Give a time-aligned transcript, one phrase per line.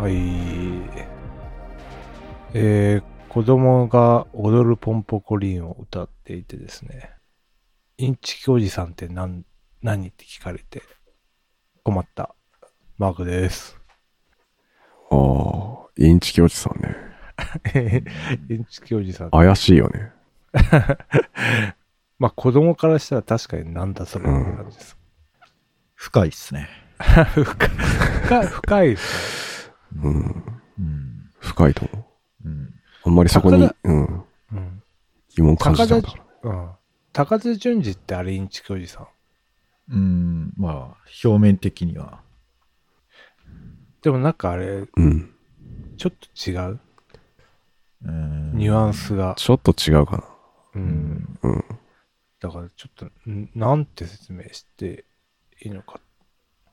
[0.00, 0.14] はい。
[2.54, 7.10] えー、子供が踊るポンポコリンを歌っていてですね、
[7.98, 9.44] インチキおじさんって何、
[9.82, 10.82] 何って聞かれて
[11.82, 12.34] 困った
[12.96, 13.78] マークです。
[15.10, 16.96] ああ、インチキおじさんね。
[18.48, 19.30] インチキおじさん。
[19.32, 20.12] 怪しいよね。
[22.18, 24.96] まあ子供からしたら確かになんだそれって感じです。
[25.94, 26.70] 深いっすね。
[27.34, 29.49] 深い、深い、深いです
[29.96, 30.62] うん。
[30.78, 31.30] うん。
[31.40, 32.08] 深いと思
[32.44, 32.48] う。
[32.48, 32.74] うん。
[33.04, 33.74] あんまりそこにうん、ね。
[34.52, 34.82] うん。
[35.30, 36.50] 疑問感じたんだから。
[36.50, 36.70] うん。
[37.12, 39.08] 高津淳二ってあれインチキおじさ
[39.88, 39.94] ん？
[39.94, 40.52] うん。
[40.56, 42.20] まあ、表面的には。
[44.02, 45.34] でもなんかあれ、うん。
[45.96, 46.80] ちょっと違う？
[48.04, 49.34] うんニュアンスが。
[49.36, 50.24] ちょっと違うかな。
[50.74, 50.78] う。
[50.78, 51.38] うんん。
[51.42, 51.64] うん。
[52.40, 55.04] だからちょっと、んなんて説明して
[55.62, 56.00] いいのか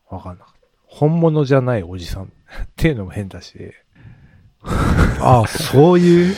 [0.10, 0.57] わかんなかった。
[0.88, 2.30] 本物じゃないおじさん っ
[2.76, 3.72] ていうのも変だし、
[4.64, 6.36] あ あ、そういう、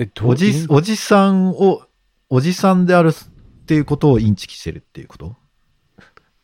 [0.00, 1.82] え、どおじおじさんを、
[2.30, 5.28] おじさんであるっていうことをインチキしてるっていうこと？
[5.28, 5.34] っ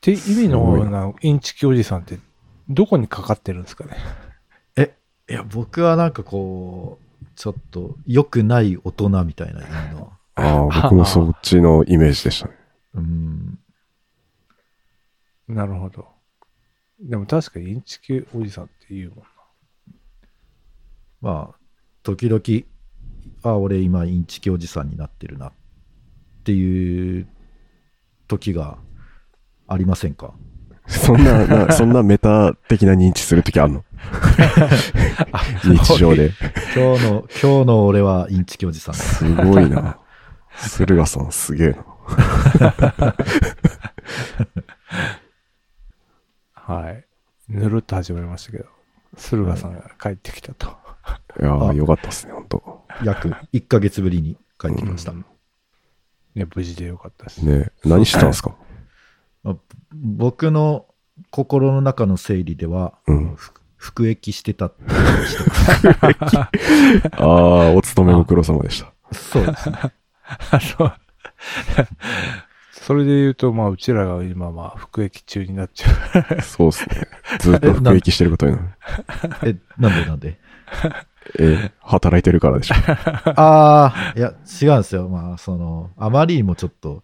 [0.00, 2.18] て意味すごいのなインチキおじさんって
[2.68, 3.96] どこにかかってるんですかね？
[4.76, 4.94] え、
[5.30, 10.12] いや、僕はなんかこう、ちょっと良くない大人みたいな意味の。
[10.36, 12.54] ああ、僕もそっちのイメージでしたね。
[12.94, 13.58] うん。
[15.48, 16.13] なるほど。
[17.00, 19.24] でも確かにインチキおじさんって言うもんな。
[21.20, 21.56] まあ、
[22.02, 22.42] 時々、
[23.42, 25.52] あ、俺今インチキおじさんになってるなっ
[26.44, 27.26] ていう
[28.28, 28.78] 時が
[29.66, 30.34] ありませんか？
[30.86, 33.84] そんな、なそんなメタ的な認知するときあんの？
[35.64, 36.32] 日常で。
[36.76, 38.94] 今日の、今日の俺はインチキおじさん。
[38.94, 39.98] すごいな。
[40.50, 41.84] 駿河さんすげえな。
[46.66, 47.04] はい。
[47.48, 48.64] ぬるっと始まりましたけど、
[49.16, 50.68] 駿河さんが帰ってきたと。
[51.40, 55.12] いやー、あよかったっすね、本当約1ヶ月ぶりに帰ってきました。
[55.12, 55.24] うん
[56.34, 57.46] ね、無事でよかったです。
[57.46, 58.56] ね何してたんですか？
[59.44, 59.56] まあ
[59.92, 60.86] 僕の
[61.30, 63.34] 心の中の整理では、うん。
[63.36, 66.36] ふ服役してたって話してます。
[67.20, 68.92] ああ、お勤めご苦労様でした。
[69.12, 69.78] そうですね。
[70.26, 70.92] あの、
[72.86, 76.42] それで言うと、まあ、うちらが今、まあ、服役中になっちゃう。
[76.42, 77.08] そうですね。
[77.40, 78.68] ずっと服役してることになる。
[79.42, 80.38] え、なんでなんで？
[81.38, 82.74] え、働いてるからでしょ。
[82.76, 85.08] ああ、いや、違うんですよ。
[85.08, 87.00] まあ、その、あまりにもちょっと、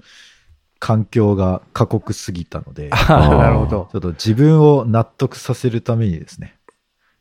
[0.80, 3.88] 環境が過酷すぎたので、ち ああ、なるほど。
[3.94, 6.58] ょっと自分を納得させるためにですね、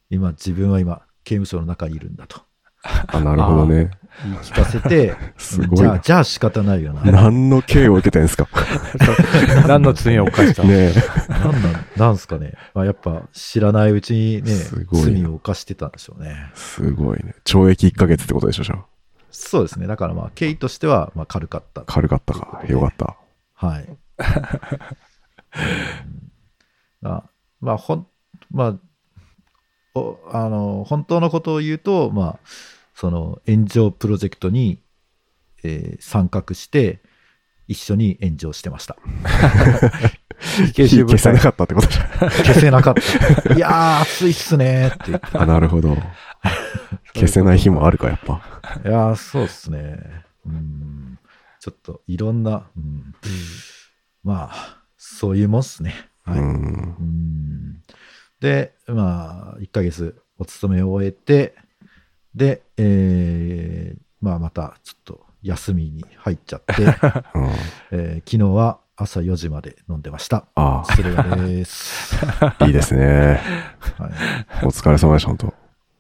[0.10, 2.42] 今、自分は今、刑務所の中にいるんだと
[2.84, 3.92] あ、 なるほどね。
[4.24, 7.04] 言い聞かせて、 すごいなじゃあ、じゃあ仕方ないよな。
[7.10, 8.48] 何の刑を受けてんすか？
[9.68, 10.64] 何の罪を犯した？
[10.64, 10.92] のね
[11.30, 12.54] なんなん、なんすかね。
[12.74, 16.52] まあ、やっぱ、知らないうちにね、すごいな罪を犯してたんでしょうね。
[16.54, 17.34] すごいね。
[17.46, 18.86] 懲役1ヶ月ってことでしょ、じゃあ。
[19.32, 19.88] そうですね。
[19.88, 21.84] だからまあ、経緯としては、まあ、軽かった。
[21.86, 22.62] 軽かったか。
[22.68, 23.16] よかった。
[23.54, 23.98] はい。
[27.04, 27.24] あ
[27.62, 28.08] まあ、ほん、
[28.52, 28.80] まあ、お
[29.96, 32.40] あの、本当のことを言うと、まあ、
[32.94, 34.80] その、炎上プロジェクトに、
[35.64, 37.02] えー参画して、
[37.68, 38.98] 一緒に炎上してました。
[40.74, 42.08] 消せなかったってことじゃん。
[42.32, 43.54] 消せなかった。
[43.54, 45.38] いやー、熱いっすねーって言って。
[45.38, 45.96] あ、なるほど。
[47.14, 48.42] 消せない日もあるか、やっぱ。
[48.84, 50.00] いやー、そうっすね。
[50.46, 51.20] うん。
[51.60, 53.14] ちょっと、いろんな、うん、
[54.24, 55.94] まあ、そういうもんっすね。
[56.24, 56.40] はい。
[56.40, 56.46] うん。
[56.46, 56.52] う
[57.04, 57.84] ん
[58.40, 61.56] で、まあ、1ヶ月お勤めを終えて、
[62.36, 66.92] で、えーまあ、またちょっと休みに入っちゃって、 うん
[67.92, 70.46] えー昨日は朝4時まで飲んでました。
[70.56, 72.16] あそれがです。
[72.18, 73.40] はあ、いいですね。
[74.62, 75.52] い、お疲れ様でした、本当い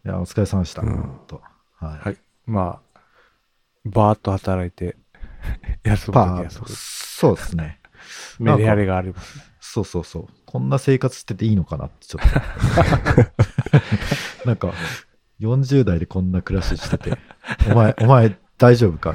[0.03, 0.81] や、お疲れ様でした。
[0.81, 1.41] うん本当
[1.85, 1.99] はい。
[1.99, 2.17] はい。
[2.45, 2.99] まあ、
[3.85, 4.97] バーッと働いて、
[5.83, 6.67] 休むとき休む。
[6.67, 7.79] そうですね。
[8.37, 9.39] メリハリがあります。
[9.61, 10.27] そうそうそう。
[10.49, 12.23] こんな生活してていいのかなってちょっ
[14.41, 14.47] と。
[14.49, 14.73] なんか、
[15.39, 17.19] 40代でこんな暮らししてて、
[17.71, 19.13] お前、お前大丈夫か？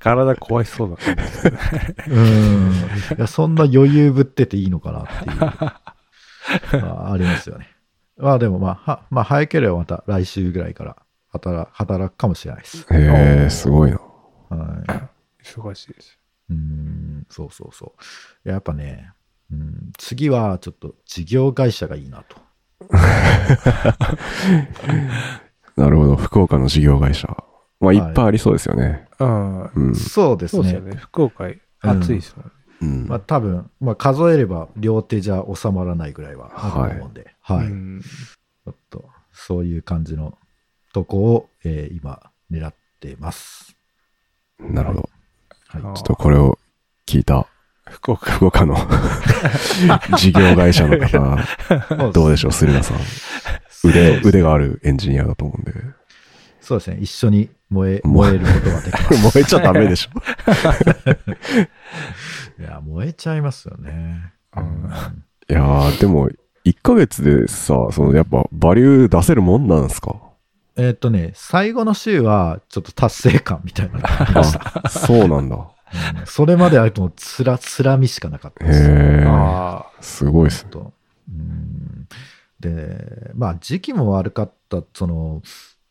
[0.00, 2.16] 体壊しそうだったんですけど。
[2.16, 2.72] うん。
[2.72, 7.68] いや、そんな余裕ぶってていいのかなっていう、まあ、ありますよね。
[8.16, 10.96] まあでもまあ、はまあ、早ければまた来週ぐらいから
[11.28, 12.86] 働働くかもしれないです。
[12.90, 13.98] へえ、すごいな。
[14.48, 15.10] は
[15.42, 15.44] い。
[15.44, 16.18] 忙しいです。
[16.48, 17.92] うん、そうそうそ
[18.46, 18.48] う。
[18.48, 19.12] やっぱね、
[19.50, 22.36] うん、次はちょっと事業会社がいいなと。
[25.76, 26.16] なるほど。
[26.16, 27.28] 福岡の事業会社。
[27.28, 27.34] ま
[27.82, 29.06] あ、はいいっぱいありそうですよね。
[29.18, 29.62] うん。
[29.64, 29.94] うん。
[29.94, 30.62] そうですね。
[30.62, 30.96] そうですよね。
[30.96, 31.44] 福岡、
[31.80, 32.52] 暑いですもんね。
[32.82, 37.66] うんまあ多分、まあ数えれば両手じゃ収まらないぐらいはあると思うんで、はい。
[37.66, 39.02] うんちょっ
[39.32, 40.36] そういう感じの
[40.92, 43.76] とこを、えー今狙ってます。
[44.58, 45.08] なるほど。
[45.68, 45.82] はい。
[45.84, 46.58] あちょっとこれを
[47.06, 47.46] 聞いた
[47.90, 48.30] 福岡。
[48.32, 48.76] 福岡の
[50.18, 51.38] 事業会社の方、
[52.12, 52.98] どうでしょう、駿河さん。
[53.88, 55.72] 腕、腕があるエンジニアだと思うんで。
[56.60, 56.98] そうですね。
[57.00, 59.22] 一緒に燃え、燃えることができます。
[59.36, 60.18] 燃えちゃダメでしょ。
[62.60, 64.32] いや、燃えちゃいますよね。
[64.56, 64.90] うん
[65.48, 66.28] いやー、でも、
[66.64, 70.16] 1ヶ月でさ、そのやっぱバリュー出せるもんなんですか？
[70.76, 74.80] えーっとね、最後の週は、ちょっと達成感みたいなのがありました。
[74.82, 75.56] あ、そうなんだ。
[75.92, 78.90] う んそれまではもうつら、つらみしかなかったへです。
[78.90, 80.70] え、あすごいっすね。
[80.70, 80.92] と
[81.28, 82.08] うん
[82.60, 85.42] で、まあ時期も悪かった、その、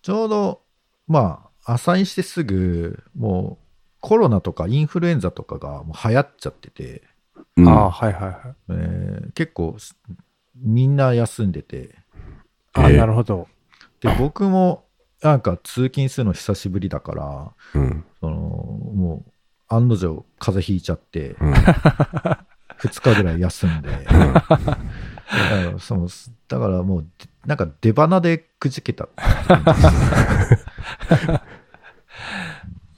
[0.01, 0.61] ちょうど、
[1.07, 3.65] まあ、アサインしてすぐ、もう
[4.01, 7.03] コロナとかインフルエンザとかがもう流行っちゃってて、
[7.57, 8.55] うんあ、ああ、はいはいはい。
[8.69, 9.77] えー結構
[10.55, 11.95] みんな休んでて、
[12.73, 13.47] あ、ええなるほど。
[14.01, 14.85] で、僕も
[15.21, 18.05] なんか通勤するの久しぶりだから、うん。
[18.21, 19.31] その、もう
[19.67, 21.53] 案の定風邪ひいちゃって、うん。
[22.79, 24.45] 2日ぐらい休んで、だか
[25.29, 26.07] らその
[26.47, 27.07] だからもう、
[27.45, 29.07] なんか出花でくじけた。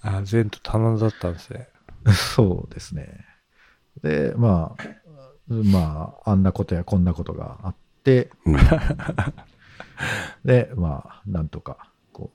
[0.02, 1.68] あ、全と頼んだったんですね。
[2.36, 3.26] そうですね。
[4.02, 4.84] で、まあ、
[5.48, 8.58] まあ、あんなことやこんなことがあって、うん
[10.46, 12.32] で、まあ、なんとか、こ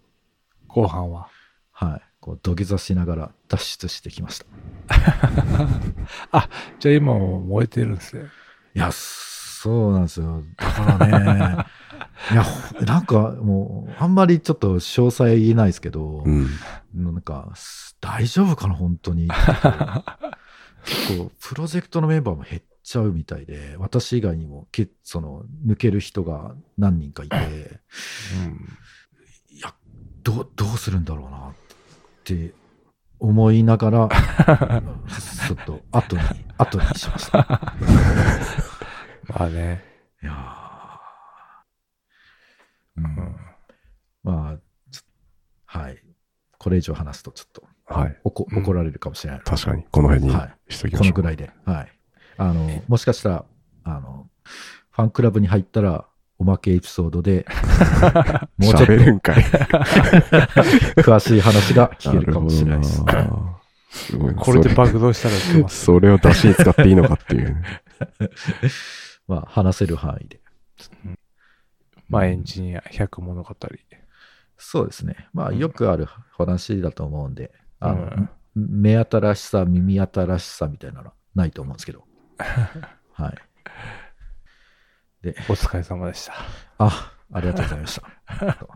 [0.64, 1.28] う、後半は。
[1.70, 4.46] はい、こう土下座しながら脱出してきました。
[6.78, 8.26] じゃあ今も燃えてるんですね。
[8.74, 10.42] いや、そうなんですよ。
[10.56, 11.66] だからね、
[12.30, 16.48] いや、ほなんかもう、あんまりちょっと詳細言えないですけど、うん。
[16.94, 19.28] なんか、す大丈夫かな、本当に。
[20.84, 27.36] 結構、プロジェクトのメンバーも減っちゃうみたいで、私以外にもけ、その、抜ける人が何人かいて、
[29.50, 29.74] いや、
[30.22, 31.54] どう、どうするんだろうなっ
[32.24, 32.54] て
[33.18, 34.08] 思いながら、
[35.46, 36.22] ちょっと、後に、
[36.58, 37.38] 後にしました。
[39.28, 39.84] まあね。
[40.22, 40.60] いやー
[42.98, 43.36] うんうん
[44.24, 44.58] まあ、
[45.66, 46.02] はい。
[46.58, 48.20] これ以上話すとちょっと、はい。
[48.24, 49.42] 怒られるかもしれない。
[49.42, 51.12] 確かに、この辺にはいしときましょう。
[51.12, 51.50] このぐらいで。
[51.64, 51.92] はい。
[52.38, 53.44] あの、もしかしたら、
[53.84, 54.28] あの、
[54.90, 56.06] ファンクラブに入ったら、
[56.42, 57.46] おまけエピソードで、
[58.58, 59.36] もうちょっと喋るんかい。
[61.00, 62.96] 詳しい話が聞けるかもしれないです。
[63.90, 64.42] すごいな。
[64.42, 65.28] これでそ爆動した
[65.60, 65.68] ら。
[65.68, 67.62] それを出しに使っていいのかっていうね。
[69.28, 70.40] まあ、話せる範囲で。
[72.08, 73.56] まあエンジニア100物語。
[74.56, 75.28] そうですね。
[75.32, 82.04] まあ、よくある話だと思うんで、あの、うん目新しさ、耳新しさみたいなのはないと思うんですけど。
[85.24, 85.34] はい。
[85.48, 86.34] お疲れ様でした。
[86.78, 88.68] あ、ありがとうございました。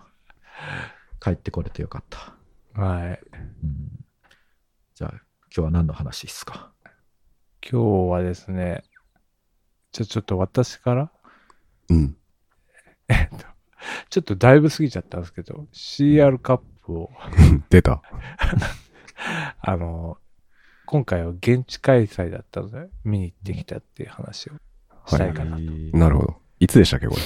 [1.20, 2.37] 帰ってこれてよかった。
[2.81, 3.20] はい。
[3.62, 4.04] うん、
[4.94, 5.20] じゃあ、今
[5.50, 6.72] 日は何の話ですか？
[7.69, 8.84] 今日はですね、
[9.90, 11.12] じゃあちょっと私から、
[11.88, 12.16] うん。
[14.10, 17.10] ちょっとだいぶ過ぎちゃったんですけど、CR カップを、
[17.70, 18.02] 出た。
[19.60, 20.19] あの、
[20.87, 24.54] 今回は現地開催だったので、見に行ってきたっていう話を
[25.06, 25.63] したいかなと。
[25.96, 26.36] なるほど。
[26.58, 27.22] いつでしたっけ、これ？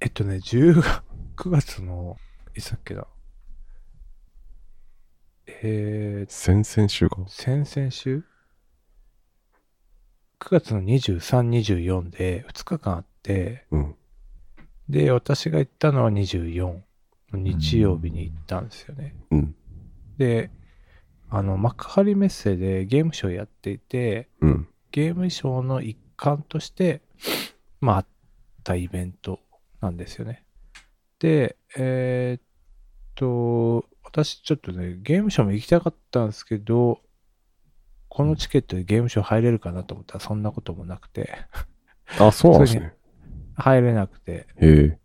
[0.00, 1.02] えっとね、10月、
[1.36, 2.16] 9月の、
[2.54, 3.06] いつだっけだ？
[5.46, 7.16] えー、先々週か。
[7.28, 8.24] 先々週
[10.40, 13.94] ?9 月の23、24で2日間あって、うん、
[14.88, 16.82] で、私が行ったのは24の
[17.32, 19.14] 日曜日に行ったんですよね。
[19.30, 19.54] うん、
[20.18, 20.50] で、
[21.30, 27.02] あの、幕張メッセでゲームショーやっていて、うん、ゲームショーの1間として、
[27.80, 28.06] まあ、あっ
[28.62, 29.40] たイベント
[29.80, 30.44] なんですよね。
[31.18, 32.42] で、えー、っ
[33.14, 37.00] と、私ちょっとね、ゲームショーも行きたかったんですけど、
[38.08, 41.36] このチケットでゲームショー入れるかなと思ったら、そんなこともなくて
[42.18, 42.94] あ、そうなんですね。
[43.56, 44.32] 入れなくて。
[44.32, 44.98] へえ。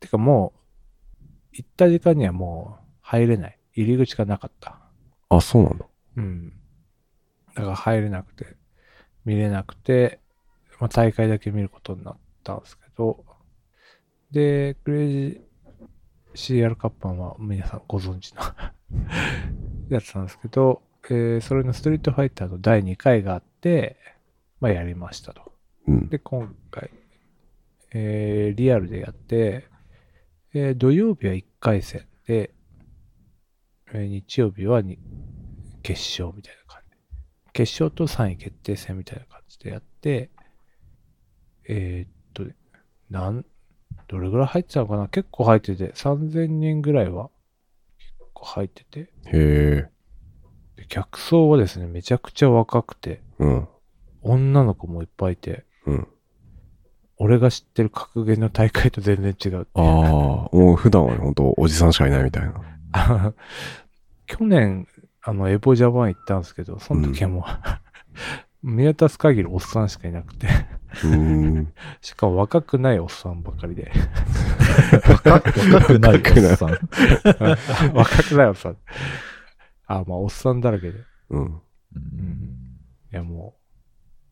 [0.00, 1.20] てかもう、
[1.52, 3.58] 行った時間にはもう入れない。
[3.74, 4.80] 入り口がなかった。
[5.28, 5.86] あ、そうなんだ。
[6.16, 6.52] うん。
[7.54, 8.56] だから入れなくて、
[9.24, 10.19] 見れなくて、
[10.80, 13.24] まあ、大会だけ見ることになったんですけど、
[14.30, 18.42] で、クレイジー CR カッパンは皆さんご存知の
[19.90, 23.96] やつなんですけど、えーそれのストリートファイターの第2回があって、
[24.60, 25.52] まあやりましたと。
[25.86, 26.08] うん。
[26.08, 26.90] で、今回、
[27.92, 29.66] えーリアルでやって、
[30.54, 32.54] えー土曜日は1回戦で、
[33.92, 34.98] えー日曜日はに
[35.82, 36.96] 決勝みたいな感じ。
[37.52, 40.30] 決勝と3位決定戦みたいな感じでやって、
[41.68, 42.54] えーっとね、
[43.10, 43.44] なん、
[44.08, 45.08] どれぐらい入ってたのかな？
[45.08, 47.30] 結構入ってて、3000人ぐらいは
[47.98, 49.00] 結構入ってて。
[49.00, 49.88] へえ。
[50.76, 53.68] で客層はですね、めちゃくちゃ若くて、うん。
[54.22, 56.08] 女の子もいっぱいいて、うん。
[57.16, 59.66] 俺が知ってる格ゲーの大会と全然違う。
[59.74, 59.84] ああ、
[60.56, 62.54] もう普段は本当おじさんしかいないみたいな。
[64.26, 64.86] 去年、
[65.22, 67.44] あの、エボジャパン行ったんですけど、その時はもう、
[68.62, 70.48] 見渡す限りおっさんしかいなくて。
[72.00, 73.92] しかも若くないおっさんばかりで、
[75.24, 76.68] 若く若くないおっさん。
[77.94, 78.76] 若くないおっさん。
[79.86, 80.98] あ、まあ、おっさんだらけで。
[81.30, 81.44] うん。
[81.44, 81.60] うん
[83.12, 83.56] いや、も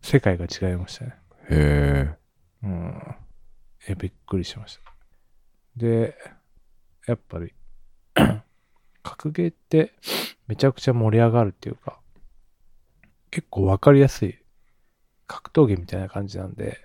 [0.02, 1.16] う、世界が違いましたね。
[1.50, 2.16] へえ。
[2.62, 3.02] うん。
[3.88, 4.82] え、びっくりしました。
[5.76, 6.16] で、
[7.06, 7.52] やっぱり、
[9.02, 9.94] 格ゲーって
[10.46, 11.98] めちゃくちゃ盛り上がるっていうか、
[13.30, 14.38] 結構わかりやすい
[15.26, 16.78] 格闘技みたいな感じなんで、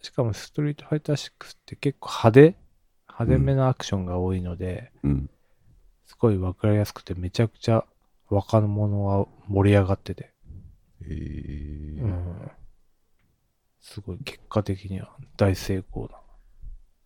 [0.00, 2.56] しかもストリートファイター6って結構派手
[3.08, 5.30] 派手めなアクションが多いので、うん。
[6.04, 7.84] すごいわかりやすくてめちゃくちゃ
[8.28, 12.50] 若者は盛り上がってて、へえうん
[13.80, 16.18] すごい結果的には大成功な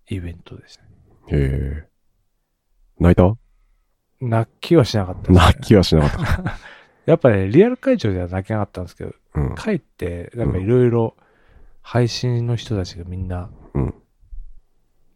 [0.09, 0.85] イベントですね。
[1.29, 1.89] へえ。
[2.99, 3.37] 泣いた？
[4.21, 6.59] 泣きはしなかったね泣きはしなかった。
[7.07, 9.55] やっぱね、リアル会場では泣けなかったんですけど、うん。
[9.55, 11.17] 帰って、なんかいろいろ
[11.81, 13.95] 配信の人たちがみんなうん。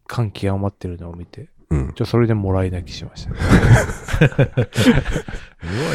[0.07, 1.93] 感極まってるのを見て、うん。
[1.95, 3.35] ちょ、それでもらい泣きしました。
[3.37, 4.31] すごい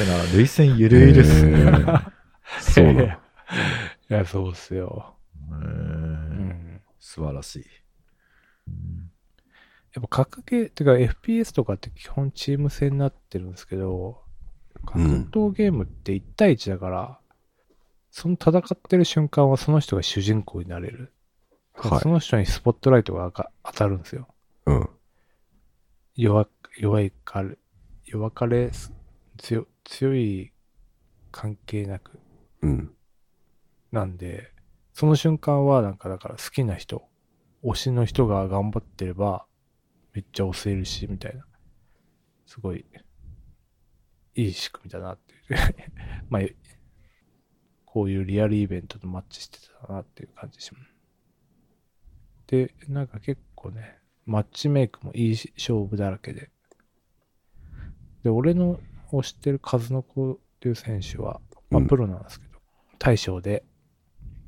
[0.07, 0.17] な。
[0.33, 1.65] 涙腺ゆるゆるっすね。
[2.59, 3.01] そうなの。
[3.07, 3.09] い
[4.09, 5.15] や、そうっすよ。
[5.49, 6.81] へーうん。
[6.99, 7.65] 素晴らしい。
[9.93, 14.24] やっぱ格ゲー、てか FPS とかって基本チーム戦になってるんですけど、
[14.85, 14.99] 格
[15.31, 17.19] 闘ゲームって1対1だから、
[18.11, 21.11] その戦ってる瞬間はその人が主人公になれる。
[21.73, 23.29] はいその人にスポットライトが
[23.63, 24.29] 当たるんですよ。
[24.65, 24.89] うん。
[26.15, 27.57] 弱、弱いかれ、
[28.05, 28.71] 弱かれ、
[29.37, 30.53] 強、強い
[31.31, 32.19] 関係なく。
[32.61, 32.95] うん。
[33.91, 34.51] なんで、
[34.93, 37.03] その瞬間はなんかだから好きな人、
[37.63, 39.45] 推しの人が頑張ってれば、
[40.13, 41.43] めっちゃ押せるし、みたいな。
[42.45, 42.85] すごい、
[44.35, 45.75] いい仕組みだなっていう。
[46.29, 46.41] まあ、
[47.85, 50.95] こういうリアルイベントとマッチしてたなっていう感じします。
[52.47, 56.51] で、なんか結構ね、マッチメイクもいい勝負だらけで。
[58.23, 58.79] で、俺の
[59.11, 61.39] 推してる数の子っていう選手は、
[61.69, 62.59] まあうんプロなんですけど、
[62.99, 63.63] 大将で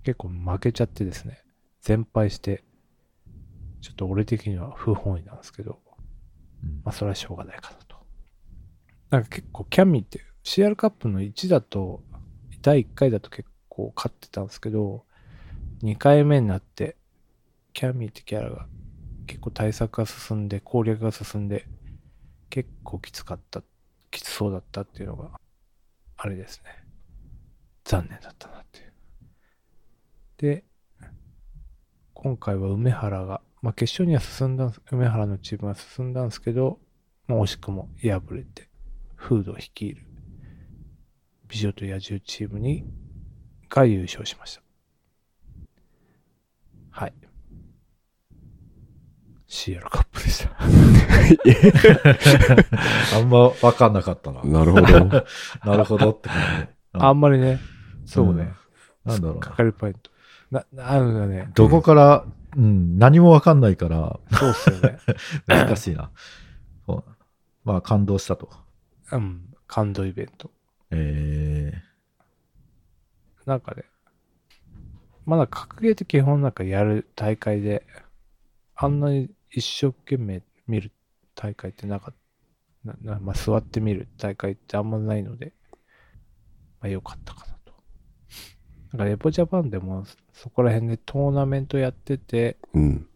[0.03, 1.43] 結構負けちゃってですね、
[1.81, 2.63] 全敗して、
[3.81, 5.79] ちょっと俺的には不本意なんですけど、
[6.63, 7.86] うんまあそれはしょうがないかなと。
[9.09, 12.03] なんか結構キャミーって CR カップの1だと、
[12.61, 15.05] 第1回だと結構勝ってたんですけど、
[15.83, 16.97] 2回目になって、
[17.73, 18.65] キャミーってキャラが
[19.27, 21.67] 結構対策が進んで、攻略が進んで、
[22.49, 23.61] 結構きつかった、
[24.09, 25.39] きつそうだったっていうのが、
[26.17, 26.71] あれですね。
[27.83, 28.93] 残念だったなっていう。
[30.37, 30.63] で、
[32.13, 36.79] 今回は梅原が、まあ決勝には進んだん、梅原のチームは進んだんですけど、
[37.27, 38.66] まあ惜しくも敗れて、
[39.27, 40.01] フードを率いる
[41.49, 42.85] 美女と野獣チームに、
[43.67, 44.61] が優勝しました。
[46.91, 47.13] はい。
[49.49, 50.51] CR カップでした。
[53.17, 54.41] あんまわかんなかったな。
[54.43, 54.87] なるほど。
[55.65, 56.67] なるほどって感じ。
[56.93, 57.59] あんまりね、
[58.05, 58.53] そうね。
[59.03, 59.41] なんだろうな。
[59.41, 60.09] かかりポイント。
[60.51, 62.23] な、なあのね、どこから、
[62.55, 64.99] うん、何もわかんないから、そうっすよね。
[65.47, 66.11] 難しいな。
[66.85, 67.11] そう
[67.65, 68.65] まあ、感動したと。
[69.11, 70.51] うん、感動イベント。
[70.91, 71.71] え
[73.45, 73.83] なんかね、
[75.25, 77.85] まだ格ゲーって基本なんかやる大会で、
[78.75, 80.91] あんなに一生懸命見る
[81.35, 82.27] 大会ってなかった。
[82.83, 85.53] ななまあ、座って見る大会ってあんまないので、
[86.79, 87.73] まあ良かったかなと。
[88.91, 93.07] なんかレポジャパンでもそこら辺でトーナメントやってて、うん。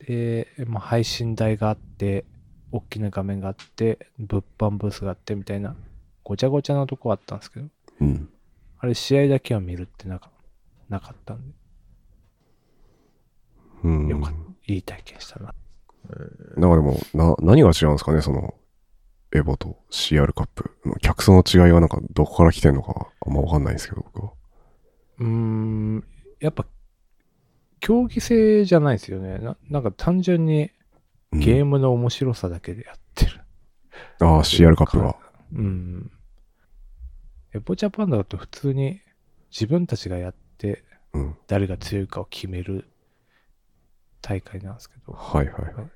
[0.00, 2.24] で、まあ、配信台があって、
[2.70, 5.74] 大きな画面があって、物販ブースがあってみたいな、
[6.24, 7.66] ごちゃごちゃなとこあったんですけど、
[8.00, 8.28] うん。
[8.78, 10.30] あれ試合だけは見るってなか
[10.88, 11.54] なかったんで、
[13.84, 14.08] うん。
[14.08, 14.72] よかった。
[14.72, 15.54] いい体験したな。
[16.56, 18.54] なんかでも、な、何が違うんですかね、その、
[19.32, 24.32] エボと CR カップの客層の違いはなんかどこから来てんのかあんまわかんないんですけど、僕は。
[25.18, 26.04] うーん、
[26.40, 26.66] やっぱ、
[27.80, 29.38] 競技性じゃないですよね。
[29.38, 30.70] ななんか単純にうん
[31.32, 33.40] ゲームの面白さだけでやってる。
[34.20, 35.16] ああ、CR カップは。
[35.52, 36.10] うん。
[37.54, 39.00] エポジャパンだと普通に
[39.50, 41.36] 自分たちがやってうん。
[41.46, 42.88] 誰が強いかを決める
[44.20, 45.90] 大会なんですけど、はいはいはい。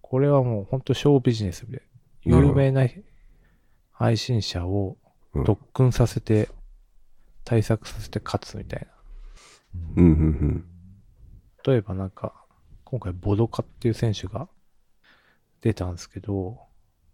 [0.00, 1.82] これはもう本当小ビジネスで、
[2.22, 2.86] 有名な
[3.90, 4.96] 配信者を
[5.34, 6.48] うん特訓させて、
[7.44, 8.86] 対策させて勝つみたい
[9.96, 10.64] うんうんうん。
[11.66, 11.72] な。
[11.72, 12.32] 例えばなんか、
[12.84, 14.48] 今回ボドカっていう選手が
[15.64, 16.58] 出たんですけど、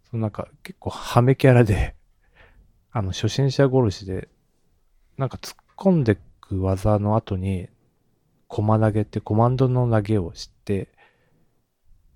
[0.09, 1.95] そのなんか結構ハメキャラで、
[2.91, 4.27] あの初心者殺しで、
[5.17, 7.69] なんか突っ込んでく技の後に、
[8.49, 10.89] コマ投げってコマンドの投げを知って、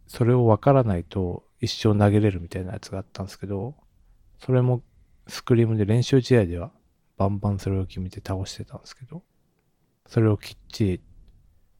[0.08, 3.74] それをわからないと一生投げれるみたいなやつがあったんですけど、
[4.40, 4.84] それも
[5.28, 6.74] スクリームで練習試合では
[7.16, 9.24] バンバンそれを決めて倒してたんですけど、
[10.06, 11.02] それをきっちり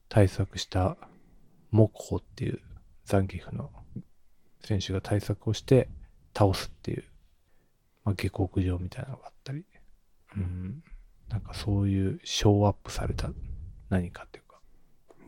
[0.08, 0.96] 対策した
[1.70, 2.62] モコっていう
[3.04, 3.70] ザンギフの
[4.66, 5.88] 選手が対策をして
[6.36, 7.04] 倒すっていう、
[8.04, 9.64] まあ、下克上みたいなのがあったり、
[10.36, 10.82] うん、
[11.28, 13.30] なんかそういうショーアップされた
[13.88, 14.60] 何かっていうか、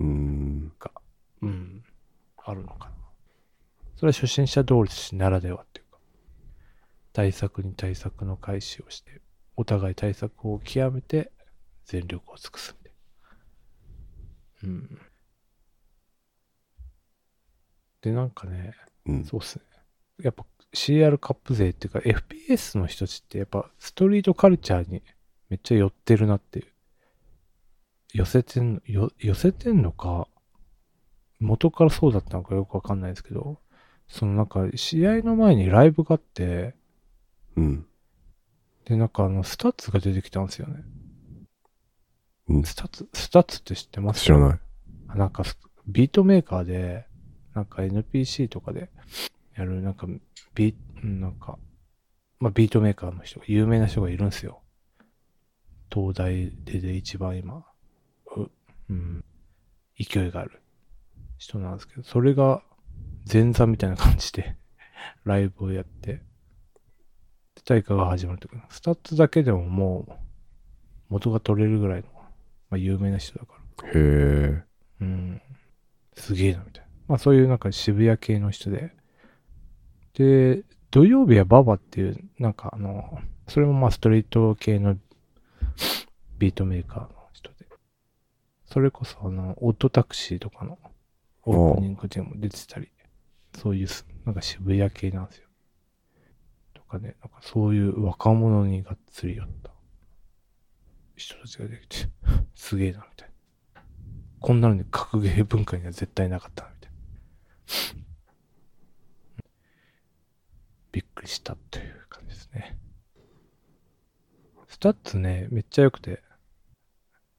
[0.00, 0.73] うーん。
[0.80, 0.90] が、
[1.42, 1.85] うん、
[2.45, 2.95] あるのかな。
[3.97, 5.99] それは初心者同士ならではっていうか、
[7.12, 9.21] 対策に対策の開始をして、
[9.57, 11.33] お互い対策を極めて
[11.85, 12.92] 全力を尽くすみたい
[14.62, 14.68] な。
[14.68, 15.00] うん。
[18.02, 18.75] で、なんかね、
[19.09, 19.25] うん。
[19.25, 19.65] そうっすね。
[20.23, 25.03] やっぱ CR カップ勢っていうか FPS の人たちってやっぱストリートカルチャーに
[25.49, 26.67] めっちゃ寄ってるなっていう。
[28.15, 30.29] 寄せてんの、よ寄せてんのか、
[31.41, 33.59] 元からそうだったのかよくわかんないですけど、
[34.09, 36.75] そのなんか試合の前にライブがあって、
[37.57, 37.87] うん。
[38.87, 40.83] でなんかあの STUTS が出てきたんですよね。
[42.49, 44.23] うん STUTS、STUTS って知ってます？
[44.23, 44.61] 知らない。
[45.09, 47.07] あなんかス、ビートメーカーで、
[47.59, 48.88] なんか MPC とかで
[49.57, 50.07] やる、なんか、
[50.55, 51.59] ビうんなんか、
[52.38, 54.62] まあ、ビートメーカーの人が、有名な人がいるんですよ。
[55.93, 57.65] 東大でで一番今、
[58.37, 58.50] う、
[58.91, 59.25] うん、
[59.99, 60.63] 勢いがある
[61.37, 62.63] 人なんですけど、それが
[63.30, 64.56] 前座みたいな感じで、
[65.25, 66.23] ライブをやって、で
[67.65, 70.13] 大会が始まるとき STUTS だけでももう、
[71.09, 72.23] 元が取れるぐらいの、ま
[72.73, 73.89] あ、有名な人だから。
[73.89, 74.63] へえ。
[75.00, 75.43] うん。
[76.15, 76.88] すげえな、みたいな。
[77.08, 78.94] まあそういうなんか渋谷系の人で。
[80.14, 83.18] で、土曜日はババっていう、なんかあの、
[83.49, 84.97] それもまあストリート系の
[86.38, 87.66] ビートメーカーの人で。
[88.66, 90.78] それこそあの、オートタクシーとかの
[91.44, 92.90] オープニングでも出てたり、
[93.56, 93.88] そういう、
[94.26, 95.49] なんか渋谷系なんですよ。
[96.75, 99.71] とかね、なんかそういう若者にがっつり寄った
[101.16, 102.10] 人たちができて、
[102.54, 103.28] すげえな、みたい
[103.75, 103.82] な。
[104.40, 106.71] こんなのに格ゲー文化には絶対なかった、
[110.93, 112.78] びっくりしたという感じですね。
[114.69, 116.23] STUTS ね、めっちゃ良くて、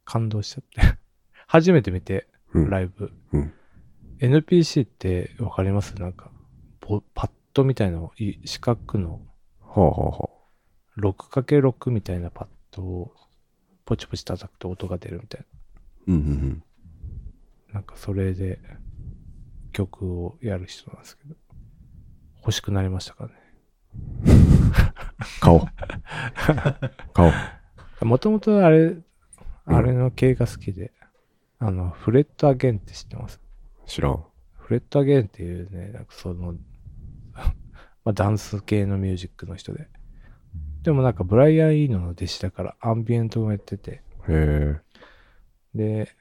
[0.05, 0.97] 感動しちゃって。
[1.47, 2.69] 初めて見て、うん。
[2.69, 3.11] ライブ。
[3.33, 3.53] うん
[4.21, 5.95] NPC ってわかります？
[5.95, 6.29] なんか、
[6.81, 8.01] ポパッドみたいな
[8.43, 9.21] 四角の
[9.61, 10.29] はあはあは
[10.97, 13.15] 6×6 みたいなパッドを
[13.85, 16.13] ポチポチ叩くと音が出るみたいな。
[16.15, 16.63] うんうんうん。
[17.71, 18.59] なんかそれで
[19.71, 21.35] 曲をやる人なんですけど、
[22.37, 23.35] 欲しくなりましたからね。
[25.41, 25.67] 顔。
[27.13, 27.31] 顔。
[28.01, 28.95] もともとあれ、
[29.65, 30.91] あれの系が好きで、
[31.59, 33.41] あの、フレットアゲンって知ってます？
[33.85, 34.23] 知らん。
[34.57, 36.53] フレットアゲンっていうね、なんかその、
[37.33, 39.87] まあダンス系のミュージックの人で。
[40.83, 44.81] でもなんかブライアン・イーノの弟子だからアンビエントもやってて、へえ。
[45.75, 46.15] で、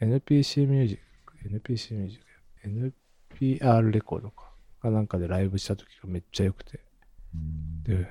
[0.00, 2.26] MPC ミュージック、 MPC ミュージック、
[2.64, 6.80] NPR レコードか、かなんかでライブした時がめっちゃ良くて、
[7.84, 8.08] で、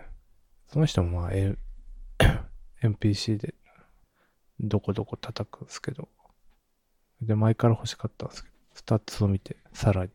[0.68, 1.58] その人もまあ、A、
[2.84, 3.56] NPC で
[4.60, 6.10] どこどこ叩くんですけど、
[7.22, 10.12] で、前から欲しかったんですけど、 STUTS を見て、さらに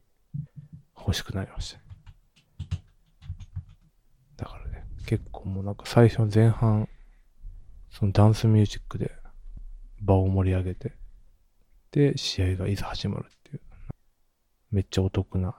[0.96, 1.80] 欲しくなりました。
[4.44, 6.88] だからね、結構もうなんか最初の前半、
[7.90, 9.12] そのダンスミュージックで
[10.00, 10.92] 場を盛り上げて、
[11.90, 13.26] で、試合がいざ始まる
[14.72, 15.54] めっちゃお得な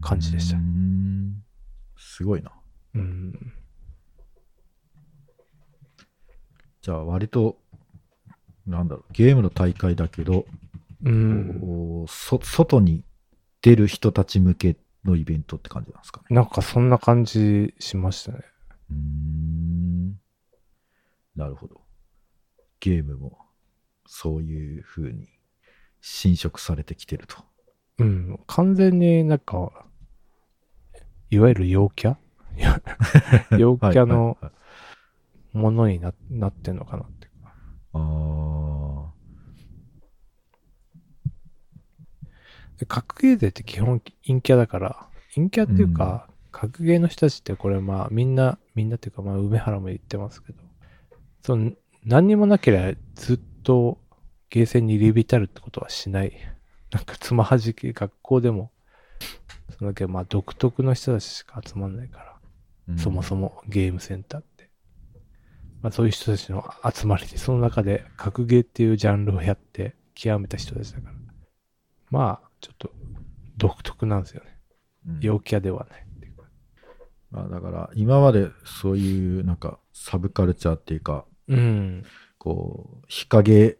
[0.00, 0.58] 感じでした
[1.96, 2.52] すごいな。
[2.94, 3.52] うん。
[6.80, 7.58] じゃあ割と、
[8.66, 10.46] なんだろう、ゲームの大会だけど、
[11.04, 12.04] うん。
[12.08, 13.04] そ外に
[13.62, 16.34] 出る人たち向けのイベントって感じなんですかね。
[16.34, 18.38] なんかそんな感じしましたね。
[18.90, 20.20] うーん。
[21.36, 21.82] なるほど。
[22.80, 23.38] ゲームも
[24.06, 25.28] そういう風に
[26.00, 27.36] 侵食されてきてると。
[27.98, 28.40] うん。
[28.46, 29.86] 完全になんか、
[31.30, 32.16] いわゆる陽キャ？
[33.58, 34.52] 陽キャのはいはいはい
[35.52, 37.28] ものにななってんのかなって。
[37.92, 39.08] あー
[42.78, 50.62] で格ゲー勢って基本陰キャだから、陰キャっていうか、格ゲーの人たちってこれまあみんな、みんなっていうかまあ梅原も言ってますけど、
[51.42, 51.72] その
[52.04, 53.98] 何にもなければずっと
[54.50, 56.32] ゲーセンに入り浸るってことはしない。
[56.92, 58.70] なんかつまはじき、学校でも、
[59.78, 62.38] そのだけまあ独特の人たちしか集まんないか
[62.88, 64.70] ら、そもそもゲームセンターって。
[65.82, 71.14] まあそういう人たちの集まりで、その中で格ゲーっていうジャンルをやって極めた人たちだから。
[72.10, 72.90] まあ、ちょっと
[73.58, 74.50] 独特なんですよね。
[75.06, 76.44] うん陽キャではないっていうか。
[77.30, 82.04] まあ、だから今までそういうなんかサブカルチャーっていうかうん。
[82.38, 83.78] こう日陰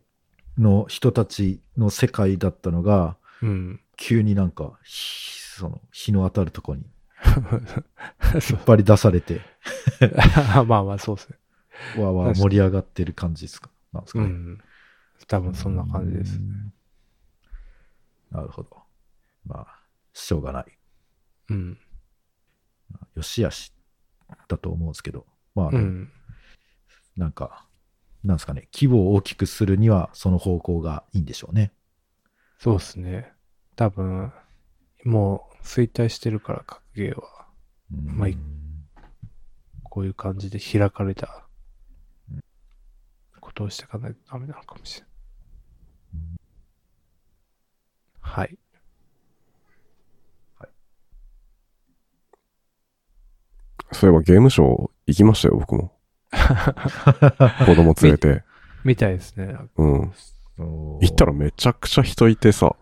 [0.58, 3.80] の人たちの世界だったのがうん。
[3.96, 6.84] 急になんかひその日の当たるとこに
[8.40, 9.42] そ引っ張り出されてう
[10.66, 11.38] まあまあ、そうですね。
[12.02, 13.70] わーわ盛り上がってる感じですか？
[13.92, 14.58] なんですかね、うん。
[15.26, 16.36] 多分そんな感じです。
[16.36, 16.72] うん
[18.30, 18.76] なるほど
[19.46, 19.80] まあ
[20.12, 20.78] しょうがない
[21.48, 21.78] うん。
[23.14, 23.72] よしあし
[24.48, 26.12] だと思うんですけどまあ、うん。
[27.16, 27.66] なんか
[28.28, 31.72] なんですかね規模を大きくするにはその方向がいいんでしょうね
[32.58, 33.32] そうですね。
[33.76, 34.32] 多分、
[35.04, 37.46] もう衰退してるから、格ゲーは。
[37.90, 38.36] まあい
[39.84, 41.46] こういう感じで開かれた
[43.40, 45.08] ことをしていかないとダメなのかもしれない。
[48.20, 48.58] はい。
[53.92, 55.97] そういえばゲームショー行きましたよ、僕も。
[57.66, 58.42] 子供連れて。
[58.84, 59.56] みたいですね。
[59.76, 60.12] うん。
[60.58, 62.74] 行行ったらめちゃくちゃ人いてさ。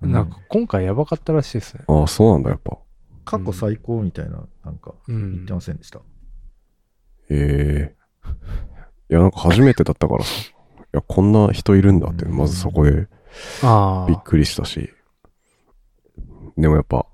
[0.00, 1.84] なんか今回やばかったらしいですね。
[1.88, 2.78] ああ、そうなんだ、やっぱ。
[3.24, 5.52] 過去最高みたいな、なんかうん言って。
[5.52, 6.00] ませんでした？
[7.30, 7.96] ええ
[9.10, 10.30] いや、なんか初めてだったからさ。
[10.50, 10.54] い
[10.92, 13.08] や、こんな人いるんだって、まずそこで
[13.62, 14.06] ああ。
[14.08, 14.90] びっくりしたし。
[16.56, 17.06] でもやっぱ、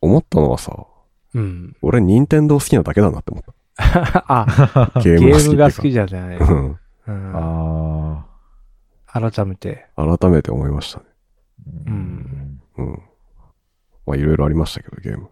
[0.00, 0.86] 思ったのはさ、
[1.34, 1.76] うん。
[1.82, 3.44] 俺、任天堂好きなだけだなって思っ
[4.26, 5.00] あ、た。
[5.00, 6.36] ゲーゲムが好きじゃない。
[6.36, 6.78] うん。
[7.06, 8.26] うんあ
[9.06, 9.86] 改めて。
[9.96, 11.04] 改めて思いましたね。
[11.06, 11.70] あ。
[11.86, 13.02] うんうん。
[14.06, 15.30] まあ、いろいろありましたけど、ゲーム。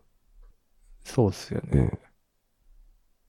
[1.05, 1.69] そうっすよね。
[1.73, 1.99] うん。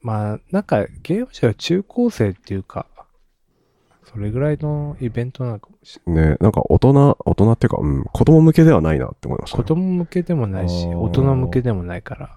[0.01, 2.85] まあ、なんかゲームショーは中高生っていうか、
[4.05, 6.29] それぐらいのイベントなのかもしれない。
[6.29, 9.67] ねなんか大人、大人っていうか、うん、子供向けではないなって思いました、子ね。
[9.67, 12.36] 供向けでもないし、あー大人向けでもないから、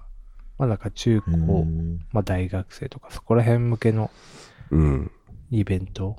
[0.61, 1.33] まあなんか中高、う
[1.65, 4.11] んまあ大学生とかそこら辺向けの
[4.69, 5.11] うん。
[5.49, 6.17] イベント。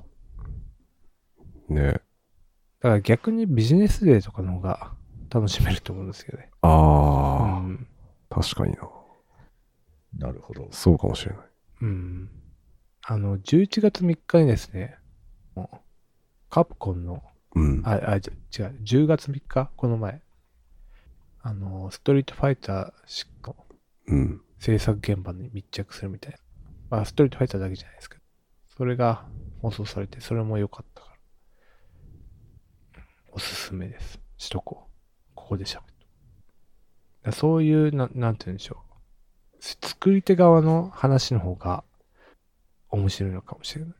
[1.69, 4.91] ねだから逆にビジネスデーとかの方が
[5.29, 6.49] 楽しめると思うんですよね。
[6.61, 7.87] うああ、ん。
[8.29, 8.89] 確かにな。
[10.27, 10.67] なるほど。
[10.71, 11.45] そうかもしれない。
[11.83, 12.29] うん。
[13.05, 14.97] あの、11月3日にですね、
[16.49, 17.23] カプコンの
[17.55, 17.81] うん。
[17.85, 20.21] あ、あ、じゃ違う、10月3日、この前。
[21.41, 23.62] あの、ストリートファイターの
[24.07, 24.41] うん。
[24.59, 26.37] 制作現場に密着するみたいな。
[26.89, 28.21] まあ、ストリートファイターだけじゃないですけど。
[28.77, 29.25] それが
[29.61, 31.07] 放送されて、それも良かったか
[32.95, 33.03] ら。
[33.31, 34.19] おすすめです。
[34.37, 34.91] しとこう。
[35.35, 35.83] ここで喋る
[37.23, 37.31] と。
[37.31, 39.63] そういう、ななんて言うんでしょう。
[39.63, 41.83] 作り手側の話の方が
[42.89, 43.95] 面白いのかもしれない。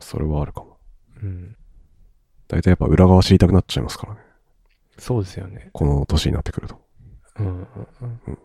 [0.00, 0.78] それはあるかも。
[1.22, 1.56] うん。
[2.46, 4.20] 大体やっぱ裏側知りたくなっちゃいますからね。
[4.98, 5.70] そうですよね。
[5.72, 6.80] この年になってくると。
[7.38, 7.54] うんうん
[8.02, 8.38] うんうん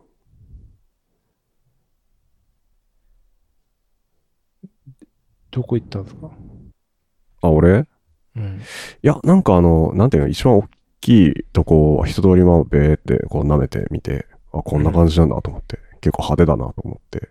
[5.52, 6.32] どこ行ったんですか？
[7.42, 7.86] あ、俺？
[8.36, 8.60] うん。
[9.04, 10.68] いや、なんかあの、なんていうの、一番大
[11.00, 17.30] きいとこを一通りまあ、べーってこう舐めてみて、あ、こんな感じなんだと思って、結構派手だなと思って。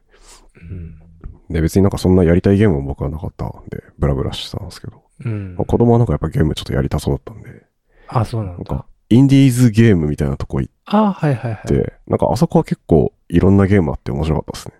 [0.54, 1.02] うん。
[1.50, 5.64] で、別になんかそんなやりたいゲームも僕はなかったんで、ブラブラしてたんですけど、うんまあ、。
[5.64, 7.64] 子供はなんかやっぱゲームちょっとやりたそうだったんで、
[8.06, 11.66] あ、そうなだなんんか。、インディーズゲームみたいなとこ行っあはいはいはい。
[11.66, 14.74] て、なんかあそこは結構いろんなゲームあって面白かったですね。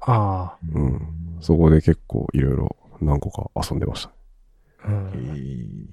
[0.00, 4.10] あうんそこで結構いろいろ何個か遊んでました。
[4.84, 5.22] あ、うえん。
[5.22, 5.86] ー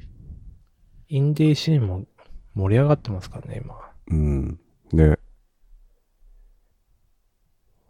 [1.10, 2.06] インディーシーンも
[2.56, 3.76] 盛り上がってますからね、今。
[4.08, 4.60] うん。
[4.92, 5.18] ね。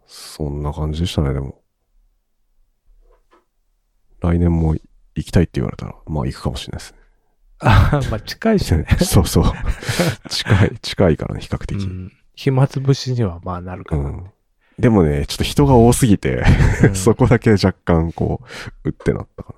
[0.06, 1.60] そんな感じでしたね、でも。
[4.20, 4.74] 来年も
[5.14, 6.98] 行きたいって言われたら、まあ行くかもしれないですね。
[7.66, 8.86] あまあ近いしね。
[9.04, 9.44] そうそう。
[10.28, 11.82] 近い、近いからね、比較う的。
[11.84, 12.12] ん。
[12.34, 14.02] 暇つぶしにはまあなるかな。
[14.02, 14.30] うん。
[14.78, 16.42] でもね、ちょっと人が多すぎて、
[16.82, 18.40] うん そこだけ若干こ
[18.84, 19.54] う、うってなったか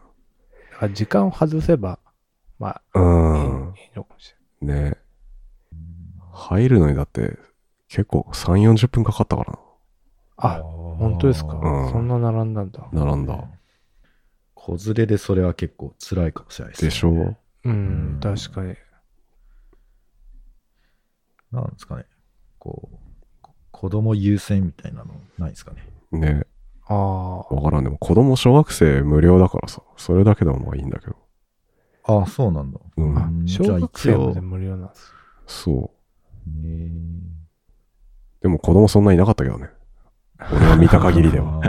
[0.73, 1.99] だから時間を外せば、
[2.59, 3.03] まあ、な。
[3.03, 3.75] いい,、うん。
[3.77, 4.90] いいのかもしれない。
[4.90, 4.97] ね
[6.33, 7.38] 入るのにだって、
[7.88, 9.59] 結構3、40分かかったから
[10.37, 11.55] あ、本当ですか？
[11.55, 12.81] うんそんな並んだんだ。
[12.92, 13.05] な。
[13.07, 13.42] 並んだ。
[14.55, 16.90] 子連れでそれは結構辛いかもしれないですね。
[16.90, 17.37] でしょう。
[17.66, 18.74] うんうん、確かに。
[21.52, 22.05] なんですかね。
[22.59, 22.96] こう、
[23.42, 25.87] こ子供優先みたいなのないですかね。
[26.12, 26.46] ね。
[26.87, 27.38] ああ。
[27.38, 27.85] わからん。
[27.85, 29.83] でも子供小学生無料だからさ。
[29.96, 31.16] それだけでもまあいいんだけど。
[32.05, 32.79] ああ、そうなんだ。
[32.96, 33.48] うん。
[33.48, 35.12] 小学生までじゃあ無料なんです。
[35.46, 36.50] そう。
[36.50, 37.37] へー
[38.42, 39.70] でも子供そんなにいなかったけどね。
[40.52, 41.61] 俺が見た限りでは。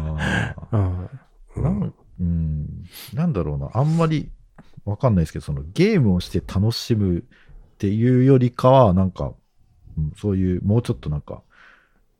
[0.71, 0.77] あ
[1.57, 1.63] うん。
[1.63, 2.83] なんんうん、
[3.13, 4.31] なんだろうな、あんまり
[4.87, 7.23] わかんないですけど、そのゲームをして楽しむっ
[7.77, 9.33] ていうよりかは、なんか、
[9.97, 11.43] うんそういう、もうちょっとなんか、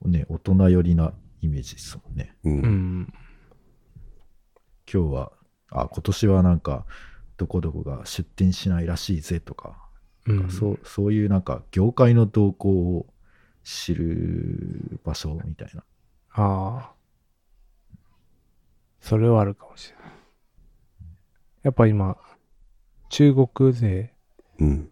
[0.04, 2.36] ね、大人寄りなイメージですもんね。
[2.44, 2.50] う。
[2.50, 3.14] うんん。
[4.92, 5.32] 今日は、
[5.72, 6.86] あ、今年はなんか、
[7.38, 9.78] どこどこが出店しないらしいぜとか、
[10.26, 10.50] うん。
[10.50, 13.08] そうそういうなんか、業界の動向を
[13.64, 15.84] 知る場所みたいな。
[16.32, 16.94] ああ。
[19.00, 20.12] それはあるかもしれない。
[21.64, 22.18] やっぱ今、
[23.10, 24.12] 中国勢
[24.60, 24.90] うん。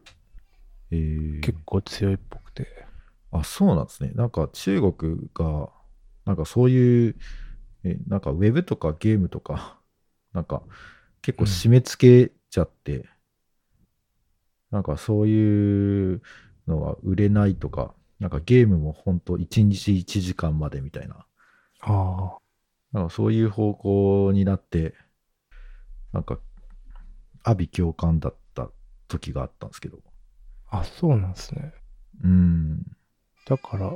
[0.92, 2.68] えー結構強いっぽくて。
[3.32, 4.12] あ、そうなんですね。
[4.16, 5.70] なんか中国が、
[6.26, 7.16] なんかそういう、
[7.84, 9.80] えなんかウェブとかゲームとか、
[10.34, 10.64] なんか
[11.22, 13.08] 結構締め付けちゃって、
[14.72, 16.22] なんかそういう
[16.68, 21.26] のが売れないとか、なんかゲームも本当1日1時間までみたいな、
[21.82, 22.38] あ
[22.94, 24.96] なんかそういう方向になって、
[26.12, 26.40] なんか、
[27.48, 28.72] 阿鼻共感だった
[29.08, 30.00] 時があったんですけど、
[30.70, 30.80] あ。
[30.80, 31.74] あ、そうなんですね。
[32.24, 32.84] うん。
[33.46, 33.92] だから、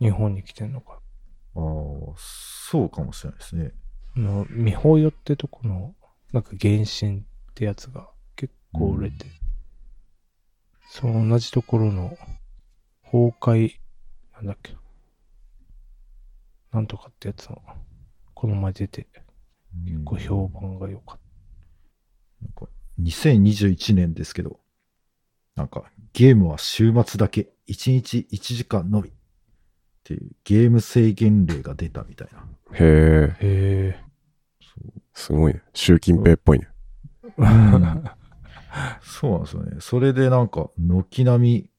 [0.00, 1.00] 日本に来てんのか。
[1.54, 3.72] ああ、そうかもしれないですね。
[4.16, 5.94] あの、ミホヨってとこの、
[6.32, 7.22] なんか原神っ
[7.54, 9.26] てやつが結構売れて、
[10.88, 12.18] その同じところの
[13.04, 13.76] 崩壊、
[14.34, 14.74] なんだっけ、
[16.72, 17.62] なんとかってやつの、
[18.34, 19.06] この前出て、
[19.84, 21.18] 結構評判が良かっ
[22.42, 22.66] なんか
[23.02, 24.60] 2021年ですけど、
[25.56, 29.12] なんかゲームは週末だけ1日1時間のみっ
[30.04, 32.44] ていうゲーム制限令が出たみたいな。
[32.72, 33.34] へえ、た。
[33.34, 34.04] へえ。
[35.14, 35.62] すごいね。
[35.74, 36.68] 習近平っぽいね。
[39.02, 39.76] そうなんですよね。
[39.80, 41.70] それでなんか軒並み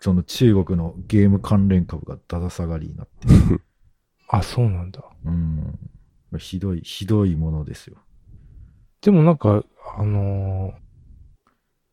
[0.00, 3.28] その中国のゲーム関連株がだだ下がりになって、
[4.28, 5.02] あ、そうなんだ。
[5.24, 5.78] うん。
[6.38, 7.96] ひどい、ひどいものですよ。
[9.06, 9.62] でもなんか、
[9.96, 10.74] あの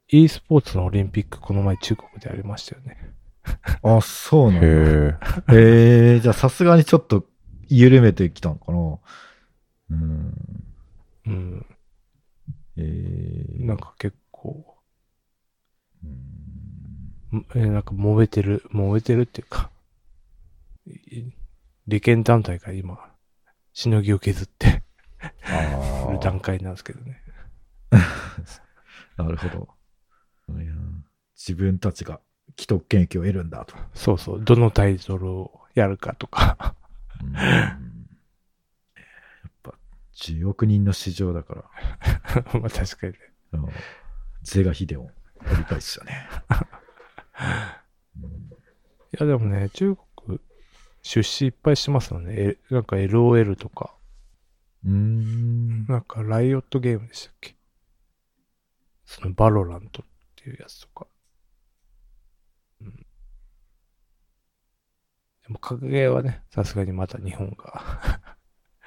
[0.10, 2.98] ー e スポーツのオリンピックこの前中国でありましたよね。
[3.84, 4.68] あ、そうなんだ。
[5.54, 6.20] へえ。
[6.20, 7.28] じゃあさすがにちょっと
[7.68, 9.00] 緩めてきたのかな。
[9.92, 10.34] うん。
[11.28, 11.66] うん。
[12.78, 14.76] えー、なんか結構、
[16.04, 19.70] うんんえーなんか揉めてる、揉めてるっていうか、
[20.88, 21.26] い
[21.88, 22.98] 利権団体が今、
[23.72, 24.83] しのぎを削って
[26.22, 27.22] 段階なんですけどね。
[29.18, 29.68] なるほど。
[31.36, 32.20] 自分たちが
[32.58, 33.76] 既得権益を得るんだと。
[33.94, 36.76] そうそう、どのタイトルをやるかとか。
[37.22, 37.42] うんや
[39.48, 39.74] っぱ
[40.16, 41.64] 10億人の市場だから、
[42.60, 43.20] まあ確かにね。
[44.42, 45.12] 是が非でも、
[45.46, 46.28] 取り返すよね。
[48.22, 48.54] うん
[49.14, 50.40] いやでもね、中国、
[51.04, 52.34] 出資いっぱいしてますよね。
[52.36, 53.93] えなんか LOL とか、
[54.86, 55.86] うーん。
[55.88, 57.56] なんか Riot Game でしたっけ？
[59.06, 61.08] その Valorant っていうやつとか。
[62.82, 62.96] うん。
[65.44, 68.22] でも格ゲーはね、さすがにまた日本が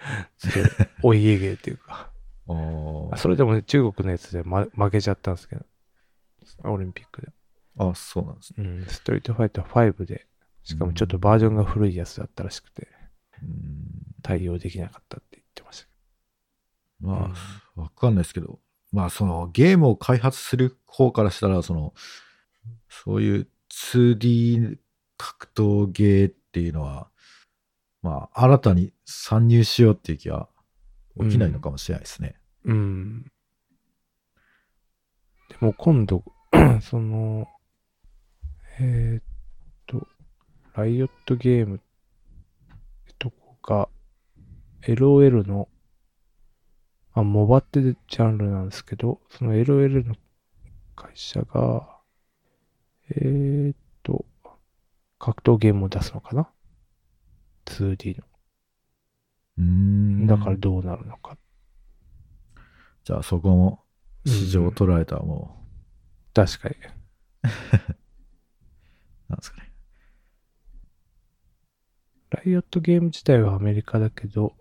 [1.02, 2.10] お家芸っていうか。
[3.16, 5.66] それでもね、中国のやつで、ま、負けちゃったんですけど。
[6.64, 7.32] オリンピックで。
[7.78, 8.64] あ、そうなんですね。
[8.68, 8.86] うん。
[8.86, 10.26] ストリートファイター5で、
[10.62, 12.88] しかもちょっとバージョンが古いやつだったらしくて、
[13.42, 13.86] うん
[14.22, 15.90] 対応できなかったって言ってましたけ
[17.00, 17.32] ま
[17.76, 18.58] あ、わかんないですけど、
[18.92, 21.94] まあ、そのゲームを開発する方からしたら、その、
[22.88, 24.78] そういう 2D
[25.16, 27.08] 格闘ゲーっていうのは、
[28.02, 30.48] まあ、新たに参入しようっていう気は
[31.20, 32.36] 起きないのかもしれないですね。
[32.64, 32.72] ど。
[32.72, 33.22] うん。
[35.48, 36.24] でも今度、
[36.82, 37.46] その、
[38.78, 39.22] えーっ
[39.86, 40.06] と、
[40.74, 43.88] ライオットゲームってとこが、
[44.94, 45.68] LOL の、
[47.14, 50.14] あ、モバってジャンルなんですけど、その LOL の
[50.94, 51.98] 会社が、
[53.10, 54.24] えーっと、
[55.18, 56.48] 格闘ゲームを出すのかな
[57.66, 58.24] ?2D の。
[59.58, 60.26] うーん。
[60.26, 61.36] だからどうなるのか。
[63.04, 63.84] じゃあそこも
[64.24, 65.56] 市場を捉えたらも
[66.34, 66.74] 確かに。
[66.74, 66.78] う、
[69.30, 69.65] なんですかね。
[72.36, 74.52] ライオットゲーム自体はアメリカだけど、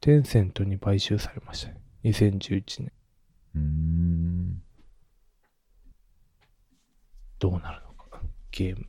[0.00, 1.80] テンセントに買収されましたね。
[2.02, 2.92] 2011年。
[3.54, 4.62] うーん。
[7.38, 8.20] どうなるのか。
[8.50, 8.84] ゲーム。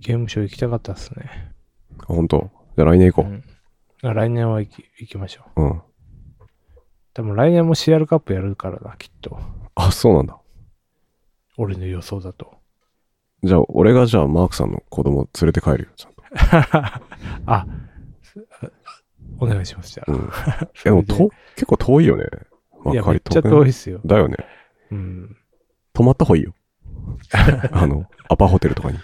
[0.00, 1.54] ゲームショー行きたかったっすね。
[2.00, 3.44] あ本当じゃあ来年行こうん。
[4.02, 5.62] あ来年は行き行きましょう。
[5.62, 5.64] う。
[5.64, 5.82] うん。
[7.14, 9.38] 多分来年も CR カップやるからな、きっと。
[9.76, 10.36] あ、そうなんだ。
[11.56, 12.65] 俺の予想だと。
[13.46, 16.22] じゃあ、俺がじゃあ、マークさんの子供連れて帰るよ、ちゃんと。
[17.46, 17.66] あ、
[19.38, 20.12] お願いします、じゃあ。
[20.12, 20.18] うん。
[20.20, 20.30] いや、
[20.84, 22.24] でも、と、結構遠いよね。
[22.92, 24.00] いや、幕張めっちゃ遠いっすよ。
[24.04, 24.36] だよね。
[24.90, 25.36] うん。
[25.92, 26.54] 泊まった方がいいよ。
[27.72, 28.98] あの、アパホテルとかに。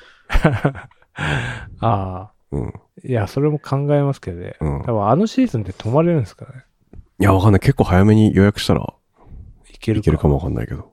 [1.81, 2.33] ああ。
[2.51, 2.73] うん。
[3.05, 4.57] いや、それも考えますけどね。
[4.61, 4.83] うん。
[4.83, 6.65] 多分あのシーズンで泊まれるんですかね。
[7.21, 7.61] いや、わかんない。
[7.61, 8.95] 結構早めに予約したら
[9.71, 10.93] いけるいけるかもわかんないけど。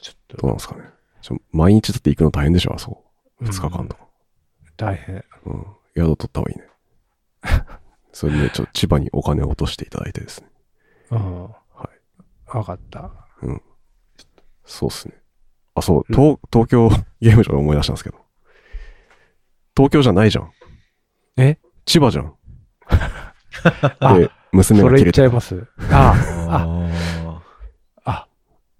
[0.00, 0.82] ちょっとどうなんですかね。
[1.26, 3.04] ちょ毎日だって行くの大変でしょ、あそこ。
[3.40, 4.06] 二日間とか。
[4.76, 5.24] 大変。
[5.46, 5.66] うん。
[5.96, 6.68] 宿取った方がいいね。
[8.12, 10.48] それで、ちょっと千葉にお金を落としていただいてですね。
[11.10, 11.42] うん。
[11.42, 11.50] は
[12.54, 12.56] い。
[12.56, 13.10] わかった。
[14.64, 15.14] そうっすね。
[15.74, 16.88] あ、そう、東、東京
[17.20, 18.24] ゲームショーで思い出したんですけど。
[19.76, 20.52] 東京じゃないじゃん。
[21.38, 21.58] え？
[21.86, 22.34] 千葉じゃん。
[23.98, 25.66] あで、娘それ言っが切れてちゃいます。
[25.90, 26.14] あ
[26.48, 27.42] あ
[28.04, 28.28] あ、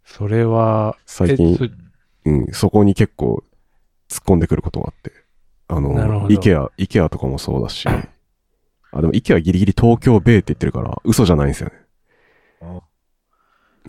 [0.05, 1.86] それは、最近
[2.27, 3.43] うん、そこに結構
[4.09, 5.13] 突っ込んでくることがあって。
[5.69, 11.75] あの、イケア、イケアとかもそうだし、あ、でもイケアギリギリ東京ベイって言ってるから、嘘じゃないんですよね。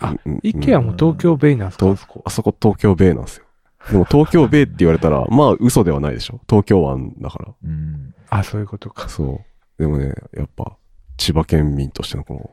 [0.00, 3.44] あイケアも東京ベイなんですか、うんあそこあそこ東京ベイなんですよ。
[3.90, 6.40] でも東京ベイって言われたら、 まあ嘘ではないでしょ。
[6.48, 7.54] 東京湾だから。
[7.64, 8.14] うん。
[8.28, 9.08] あ、そういうことか。
[9.08, 9.82] そう。
[9.82, 10.76] でもね、やっぱ、
[11.16, 12.50] 千葉県民としてのこの、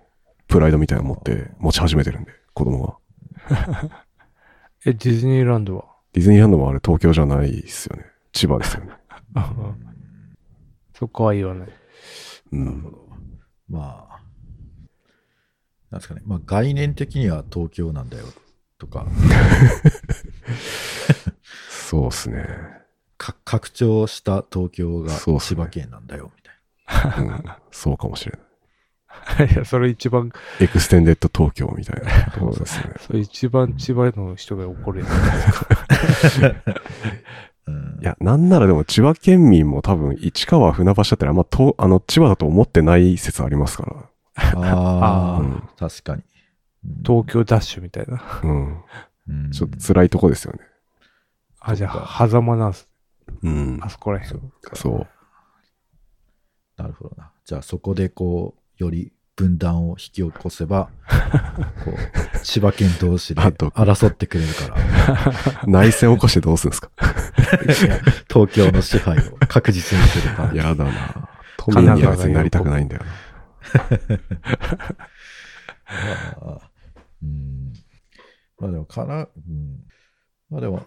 [0.48, 2.96] プライドみたいなの持って、持ち始めてるんで、子供が。
[4.86, 5.86] え、ディズニーランドは？
[6.14, 8.06] ディズニーランドもあれ東京じゃないですよね。
[8.32, 8.92] 千葉ですよね。
[10.94, 11.70] そこは言わない。
[12.54, 12.96] うん。
[13.68, 14.22] まあ、
[15.90, 16.22] なんですかね。
[16.26, 18.26] まあ概念的には東京なんだよ
[18.78, 19.06] とか、
[21.70, 22.46] そうっすね。
[23.18, 26.52] か拡張した東京が千葉県なんだよみた
[27.22, 27.44] いうん。
[27.72, 28.42] そうかもしれない。
[29.52, 32.94] いや、それ一番、 extended 東京みたいなところですね。
[33.00, 36.42] それ一番千葉の人が怒るやつ。
[36.42, 36.56] な。
[37.68, 44.10] うん、いや、なんならでも千葉県民も多分、市川船橋だったらあんまと、あの、千葉だと思ってない説ありますから。
[44.36, 46.22] ああ、うん確かに。
[46.22, 48.22] うん東京ダッシュみたいな。
[48.44, 48.84] うん。
[49.28, 50.60] うんちょっと辛いとこですよね。
[51.60, 52.88] あ、じゃあ、狭間なんす。
[53.42, 53.90] うんあ。
[53.90, 54.40] そこら辺。
[54.76, 55.08] そう。
[56.78, 57.32] なるほどな。
[57.44, 60.90] じゃあそこでこう、より分断を引き起こせば、
[61.84, 65.34] こう、千葉県同士で争ってくれるから、
[65.68, 66.90] 内戦起こしてどうするんですか？
[68.32, 70.54] 東京の支配を確実にするから。
[70.56, 73.10] やだな都民にはなりたくないんだよな。
[76.42, 76.72] ま あ
[77.22, 77.74] うん。
[78.60, 79.80] まあでも、かな、うん。
[80.50, 80.86] まあでも、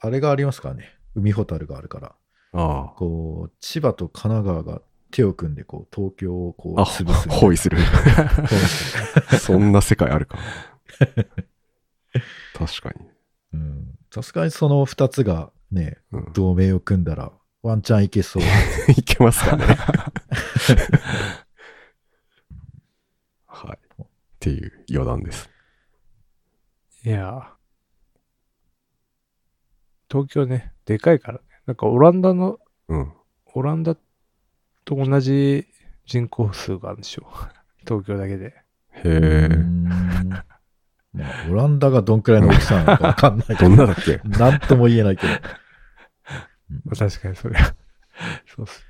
[0.00, 0.88] あれがありますからね。
[1.14, 2.14] 海ほたるがあるから。
[2.52, 4.82] あこう、千葉と神奈川が
[5.14, 7.28] 手を組んで、こう、東京をこう、潰す。
[7.28, 7.78] 包囲する。
[9.38, 10.38] そんな世界あるか。
[12.52, 13.06] 確かに。
[13.52, 13.96] うん。
[14.12, 17.30] さすがにその二つがね、うん、同盟を組んだら、
[17.62, 18.42] ワンチャンいけそう。
[18.98, 19.64] いけますかね。
[23.46, 23.78] はい。
[24.02, 24.06] っ
[24.40, 25.48] ていう余談です。
[27.04, 27.52] いや
[30.10, 31.44] 東京ね、でかいからね。
[31.66, 33.12] なんかオランダの、うん。
[33.54, 33.96] オランダ
[34.84, 35.66] と同じ
[36.06, 37.26] 人口数があるんでしょ。
[37.86, 38.54] 東京だけで。
[39.04, 39.48] へうえ。
[39.48, 40.44] んま
[41.26, 44.18] あ、オランダがどんくらいの大きさなのかわかんないけど んなだっけ？
[44.24, 45.32] なんとも言えないけど。
[46.84, 47.74] まあ確かにそれは。
[48.46, 48.84] そうっす。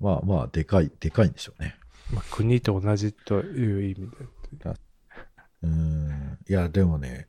[0.00, 1.74] まあまあ、でかい、でかいんでしょうね。
[2.12, 4.10] まあ、国と同じという意味
[4.58, 4.74] で。
[5.62, 6.38] うん。
[6.48, 7.26] いや、でもね、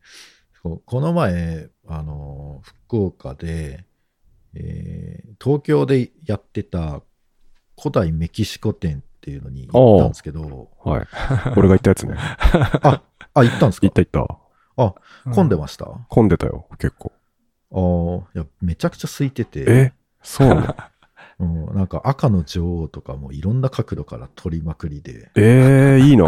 [0.62, 3.86] ここの前、あの、福岡で、
[4.54, 7.02] えー東京でやってた
[7.80, 11.08] 古代メキシコ店っていうのに行ったんですけど、はい。
[11.58, 12.16] 俺が言ったやつね。
[12.84, 13.02] あ、
[13.34, 13.88] あ、行ったんですか？
[13.88, 14.28] 行った行っ
[15.26, 15.34] た。
[15.34, 17.12] 混んでました、混んでたよ、結構。
[17.72, 19.94] ああ、いや、めちゃくちゃ空いてて、え？
[20.24, 20.76] そうなの？
[21.70, 26.26] うん、なんか赤の女王とかもいろんな角度から撮りまくりで、ええいいな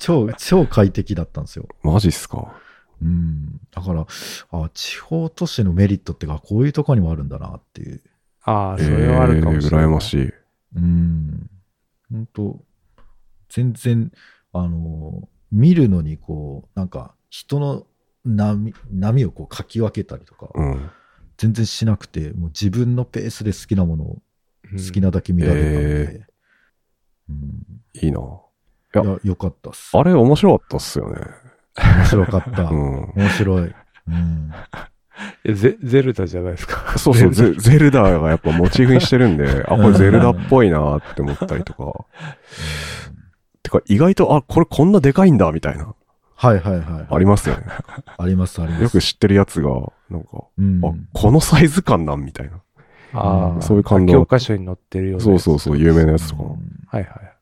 [0.00, 1.66] 超、超快適だったんですよ。
[1.82, 2.54] マジっすか？
[3.02, 3.60] うん。
[3.70, 4.06] だから、
[4.52, 8.00] あ地方都市のメリットってか、こういうとこにもあるんだなっていう。
[8.44, 9.84] ああ、それはあるかもしれない。
[9.84, 10.32] えー羨ましい。
[10.76, 11.50] うん。
[12.10, 12.64] 本当
[13.48, 14.12] 全然、
[14.52, 17.86] あの、見るのにこう、なんか人の
[18.24, 20.90] 波、波をこうかき分けたりとか、うん。
[21.36, 24.22] 全然しなくて、もう自分のペースで好きなものを
[24.72, 26.26] うん好きなだけ見られるので、
[27.94, 29.96] いいなうん、いや、よかったっす。
[29.96, 31.20] あれ面白かったっすよね。
[31.76, 32.62] 面白かった。
[32.70, 33.12] うん。
[33.14, 33.74] 面白い。
[34.08, 34.50] うん。
[35.44, 36.98] えゼゼルダじゃないですか。
[36.98, 42.04] そうそう、ゼゼルダがやっぱモチーフにしてるんで、 あ、これゼルダっぽいなって思ったりとか。
[43.62, 45.94] てか、意外と、あ、これこんなでかいんだ、みたいな。
[46.36, 47.06] はいはいはい。
[47.08, 47.64] ありますよね。
[48.18, 48.82] ありますあります。
[48.82, 49.70] よく知ってるやつが、
[50.10, 52.60] なんか、うん、あ、このサイズ感なんみたいな。
[53.14, 56.46] ああ、そういう感動教科書に載ってるようなそうそうそう、有名なやつとかう。
[56.46, 56.48] ん
[56.88, 57.34] はいはい。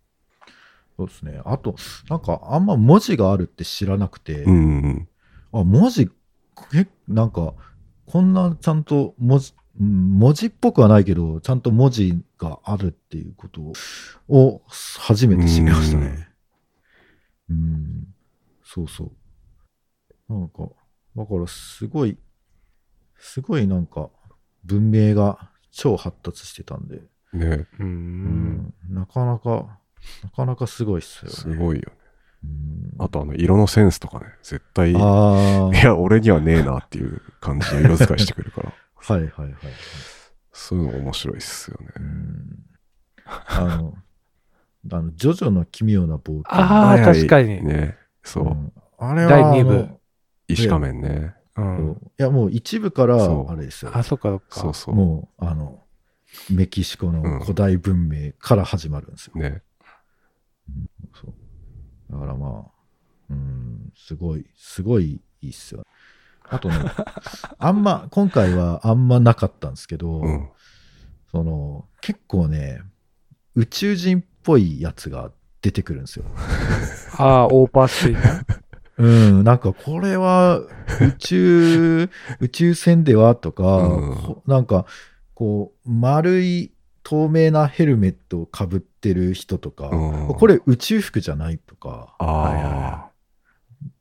[0.96, 1.40] そうですね。
[1.44, 1.74] あと、
[2.10, 4.58] なんかあんま文字があるって知らなくて、うんう
[4.88, 5.08] ん
[5.54, 6.10] あ、文字、
[6.74, 7.54] え、なんか、
[8.06, 13.72] こんなちゃんと文字、うん文字っぽくはないけど、ちゃんと文字があるっていうこと
[14.28, 14.62] を
[14.98, 16.28] 初めて知りましたね。
[17.48, 18.06] うん。
[18.62, 19.04] そうそ
[20.28, 20.32] う。
[20.32, 20.68] なんか、
[21.16, 22.18] だからすごい、
[23.18, 24.10] すごいなんか、
[24.64, 27.40] 文明が超発達してたんで、うん。
[27.40, 27.68] ねう。
[27.80, 29.78] うんん、なかなか、
[30.22, 31.36] なかなかすごいっすよね。
[31.36, 32.01] すごいよね。
[32.44, 35.76] うんあとあの、色のセンスとかね、絶対、いああ。
[35.76, 39.52] や、俺にはねえなっていう感じの色使いしてくるから、 はいはいはい。
[40.52, 41.86] そういうの面白いっすよね。
[41.96, 42.66] うん
[43.24, 43.94] あの、
[44.90, 46.44] あの、ジョジョの奇妙な冒険。
[46.48, 47.64] ああ、確かに。
[47.64, 47.96] ね。
[48.22, 48.50] そうう。
[48.50, 50.00] んあれは、第二部あの
[50.48, 51.34] 石仮面ね。
[51.56, 51.96] うん。
[52.18, 53.90] いや、もう一部からそ、うあれですよ。
[53.94, 54.60] あ、そっかそっか。
[54.60, 54.94] そうそう。
[54.94, 55.82] もう、あの、
[56.50, 59.34] メキシコの古代文明から始まるんですよ。
[59.40, 59.62] ね。
[61.14, 61.34] そう
[62.12, 62.70] だからまあ、
[63.30, 65.82] うん、すごい、すごいいいっすよ。
[66.48, 66.76] あとね、
[67.58, 70.48] あんま、今回はあんまなかったんですけど、うん。
[71.30, 72.82] その、結構ね、
[73.54, 75.32] 宇宙人っぽいやつが
[75.62, 76.26] 出てくるんですよ。
[77.16, 78.20] ああ、オーパースイな。
[78.98, 80.58] うん、なんかこれは
[81.00, 82.10] 宇宙、
[82.40, 84.84] 宇宙船ではとか、うんこなんか
[85.34, 86.72] こう、丸い
[87.02, 93.10] 透明なヘルメットをかぶってる人とか、うんこれ宇宙服じゃないとか、あ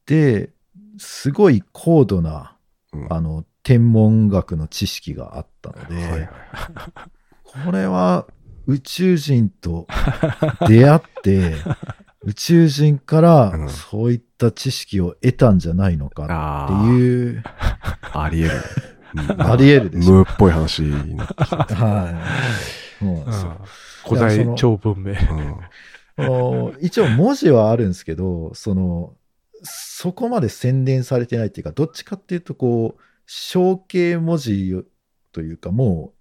[0.06, 0.52] で、
[0.98, 2.58] すごい高度な、あ。
[2.94, 6.30] うんあの、天文学の知識があったので、はいはい
[7.66, 8.28] これは
[8.66, 9.86] 宇宙人と
[10.68, 11.56] 出会って、
[12.24, 16.88] 宇宙人からうんそういった知識を得たんじゃないのかってああ。
[16.94, 17.44] いう、
[18.14, 18.62] あり得る。
[19.14, 20.14] うんあり得るでしょ。
[20.14, 21.58] ムーっぽい話になってきた。
[21.58, 22.16] はい。
[24.08, 25.16] 古代超文明。
[26.80, 29.16] 一応文字はあるんですけど、その、
[29.64, 34.84] そこまで洗練されてないっていうか、どっちかっていうと、こう、象形文字
[35.32, 36.14] というか、も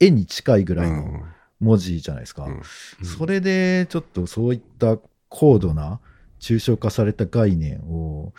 [0.00, 1.22] う絵に近いぐらいの
[1.60, 2.44] 文字じゃないですか。
[2.44, 2.62] うん
[3.04, 6.00] それでちょっとそういった高度な
[6.40, 8.32] 抽象化された概念を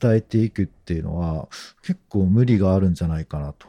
[0.00, 1.48] 伝えていくっていうのは
[1.82, 3.68] 結構無理があるんじゃないかなと。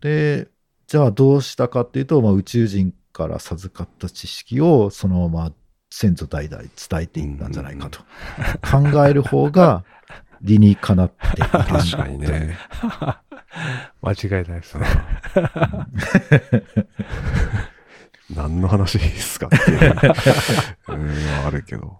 [0.00, 0.48] で、
[0.86, 5.52] じゃあどうしたかっていうと、まあ、宇宙人から授かった知識をそのまま
[5.90, 6.70] 先祖代々伝
[7.02, 8.00] えていったんじゃないかと
[8.62, 9.84] 考える方が
[10.42, 12.58] 理にかなっている確かにね。
[14.02, 14.86] 間違いないですね。
[18.34, 19.94] 何の話ですかっていう。
[20.88, 21.98] うん、あるけど。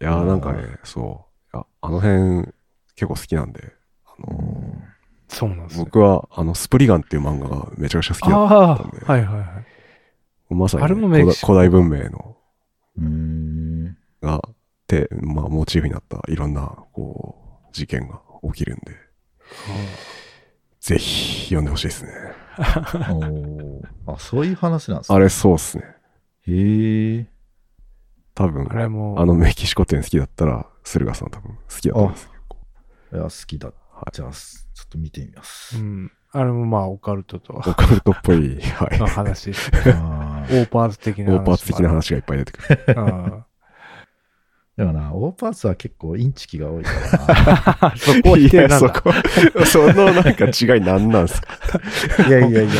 [0.00, 1.58] いやー、なんかね、そう。
[1.80, 2.52] あの辺、
[2.94, 3.72] 結構好きなんで。
[4.04, 4.82] あの
[5.28, 5.84] そうなんですね。
[5.84, 10.54] 僕は、あの、スプリガンっていう漫画がめちゃくちゃ好きだったんで。、はいはいはい。
[10.54, 12.36] まさにね、古代古代文明の、
[12.96, 14.40] うーんが、
[14.86, 17.36] で、まあ、モチーフになったいろんな、こ
[17.68, 18.92] う、事件が起きるんで、
[20.80, 22.10] ぜひ、読んでほしいですね。
[24.06, 25.16] あそういう話なんですね。
[25.16, 25.84] あれ、そうっすね。
[26.46, 27.26] へえ。
[28.34, 32.30] 多分あ、れも、あのメキシコ店好きだったら、駿河さん多分好きだと思います。
[33.12, 33.72] いや、好きだ。
[33.98, 35.76] はいじゃあ、すちょっと見てみます。
[35.78, 36.10] うん。
[36.32, 38.98] あれもまあ、オカルトとオカルトっぽい、はい。
[38.98, 39.70] の話です。
[39.86, 41.38] あーオーパーツ的な話。
[41.38, 42.84] オーパーツ的な話がいっぱい出てくる。
[42.96, 43.44] うん。
[44.76, 46.90] でもな、オーパーツは結構インチキが多いか
[47.80, 48.68] ら そこ否いや。
[48.78, 49.10] そこ、
[49.66, 51.48] そのなんか違い何なんすか？
[52.18, 52.26] な。
[52.28, 52.72] いやいやいや、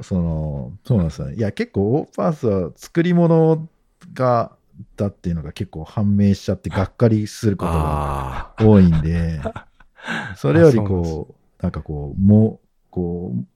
[0.00, 1.34] その、そうなんですよね。
[1.36, 3.68] いや、結構オーパーツは作り物
[4.14, 4.50] が、
[4.96, 9.40] だっていうのが結構判明しちゃってがっかりすることがあ多いんで、
[10.36, 13.46] それよりこう、なんかこう、もう、こう、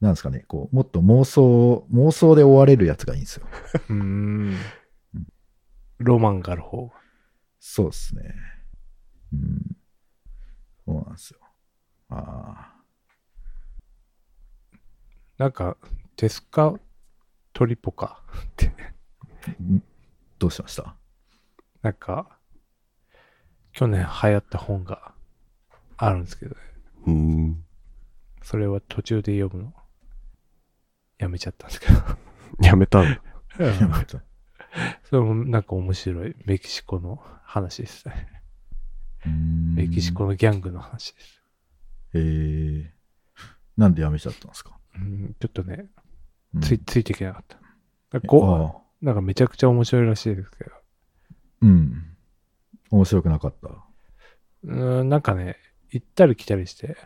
[0.00, 3.46] なんですかね、こう、もっと妄想、妄想で終われるやつがいいんですよ。
[3.88, 4.56] うーん。
[5.98, 6.94] ロマンがある方が。
[7.60, 8.34] そうですね。
[9.32, 9.76] うん。
[10.84, 11.38] そうなんですよ。
[12.08, 12.74] あ
[15.38, 15.76] なんか、
[16.16, 16.74] テスカ
[17.52, 18.72] トリポカって、
[20.38, 20.96] どうしました？
[21.82, 22.38] なんか、
[23.72, 25.11] 去年流行った本が
[26.04, 27.64] あるんですけど、ーうん。
[28.42, 29.72] それは途中で読むの
[31.18, 32.00] やめちゃったんですけど。
[32.60, 33.22] やめたんだ。
[35.04, 38.42] それもなんか面白いメキシコの話ですね。
[39.76, 41.42] メキシコのギャングの話です。
[42.14, 42.94] へえ
[43.76, 45.86] なんで辞めちゃったんですか、うん、ちょっとね、
[46.54, 47.44] うんつい、ついていけなかっ
[48.10, 48.20] た。
[48.22, 50.70] こう、なんかめちゃくちゃ面白いらしいですけど。
[51.62, 52.16] うん。
[52.90, 53.68] 面白くなかった？
[54.64, 55.56] うん、なんかね、
[55.92, 56.96] 行ったり来たりして、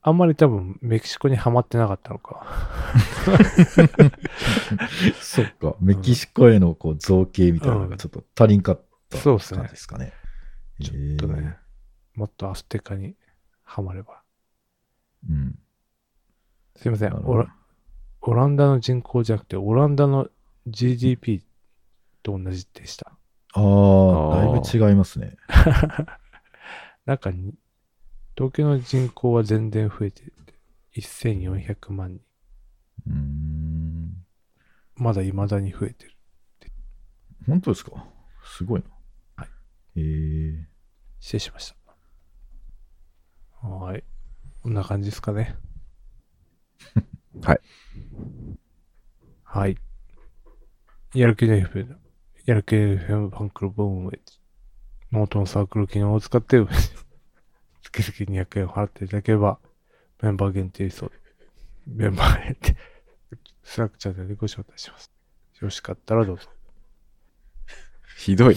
[0.00, 2.46] あんまり多分メキシコにはまってなかったのか。
[5.20, 5.74] そっか。
[5.80, 8.80] メキシコへのこう造形みたいなのがちょっと足りんかっ
[9.10, 10.12] たそうですね感じですかね。
[10.80, 11.56] ちょっとね、
[12.14, 13.16] もっとアステカに
[13.64, 14.22] はまれば。
[15.28, 15.58] うん。
[16.76, 17.52] すいませんオラ。
[18.20, 20.28] オランダの人口じゃなくて、オランダの
[20.68, 21.44] GDP
[22.22, 23.12] と同じでした。
[23.54, 23.62] ああ、
[24.34, 25.36] あだいーぶ違いますね。
[27.04, 27.54] なんかに、
[28.38, 30.32] 東京の人口は全然増えてて、
[31.00, 32.22] 1400万人。
[33.08, 34.24] うーん。
[34.94, 36.12] まだ未だに増えてる。
[37.48, 37.90] 本当ですか？
[38.44, 38.86] すごいな。
[39.34, 39.48] はい。
[40.00, 40.68] へえ。
[41.18, 43.66] 失礼しました。
[43.66, 44.04] はーい。
[44.62, 45.56] こんな感じですかね。
[47.42, 47.60] はい。
[49.42, 49.76] はい。
[51.12, 51.96] やる気の FM、
[52.44, 54.20] やる気の FM ファンクルブ運営、
[55.10, 56.64] ノートのサークル機能を使って、
[57.90, 59.58] 月々200円を払っていただければ、
[60.22, 61.12] メンバー限定そう。
[61.86, 62.76] メンバー限定、
[63.62, 65.10] Slack チャンネルでご招待します。
[65.54, 66.44] よろしかったらどうぞ。
[68.16, 68.56] ひどい。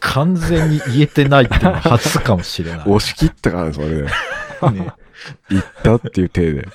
[0.00, 2.80] 完全に言えてないってのは初かもしれない。
[2.88, 4.02] 押し切ったからね、それで。
[4.02, 4.10] ね、
[5.50, 6.68] 言ったっていう体で。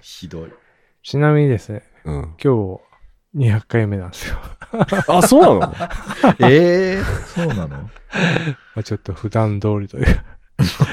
[0.00, 0.52] ひどい。
[1.02, 2.22] ちなみにですね、うん。
[2.42, 2.80] 今日
[3.36, 4.38] 200回目なんですよ。
[5.08, 5.74] あ、そうなの？
[6.48, 7.02] ええ
[7.34, 7.68] そうなの？
[7.68, 7.90] ま
[8.76, 10.20] あちょっと普段通りという。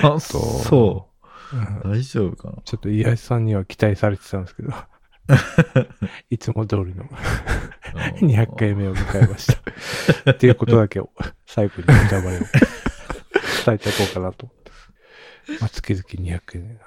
[0.03, 1.07] あそ
[1.53, 1.55] う。
[1.55, 2.61] うん大丈夫かな？
[2.63, 4.69] ちょっと岩井さんには期待されてたんですけど、
[6.31, 7.05] いつも通りの
[8.21, 9.55] 200回目を迎えまし
[10.25, 10.31] た。
[10.31, 11.09] っていうことだけを
[11.45, 14.71] 最後に歌まれを伝えていこうかなと思って。
[15.59, 16.81] まあ、月々200円なんで。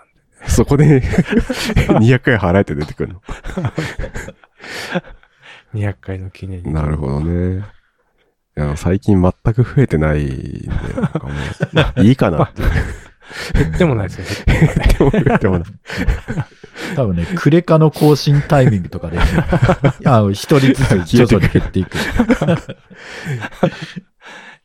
[0.49, 3.23] そこで 200回払えて出てくるの？
[5.75, 6.73] 200回の記念に。
[6.73, 7.65] なるほどね。
[8.57, 11.31] いや、最近全く増えてないんで、なんかも
[11.97, 12.63] う、いいかなって。
[13.55, 15.39] 減ってもないですよ、減ってもない。
[15.39, 15.69] でもない
[16.95, 19.19] 多分ね、クレカの更新タイミングとかで、
[20.07, 21.97] あの一人ずつ徐々に減っていく。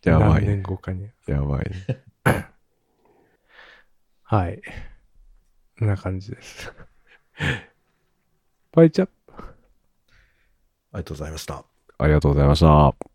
[0.04, 1.10] やばい何年後かに。
[1.28, 2.04] やばいね。
[4.24, 4.62] はい。
[5.80, 6.72] こんな感じです。
[8.72, 9.08] バイチャ
[10.92, 11.66] ありがとうございました。
[11.98, 13.09] ありがとうございました。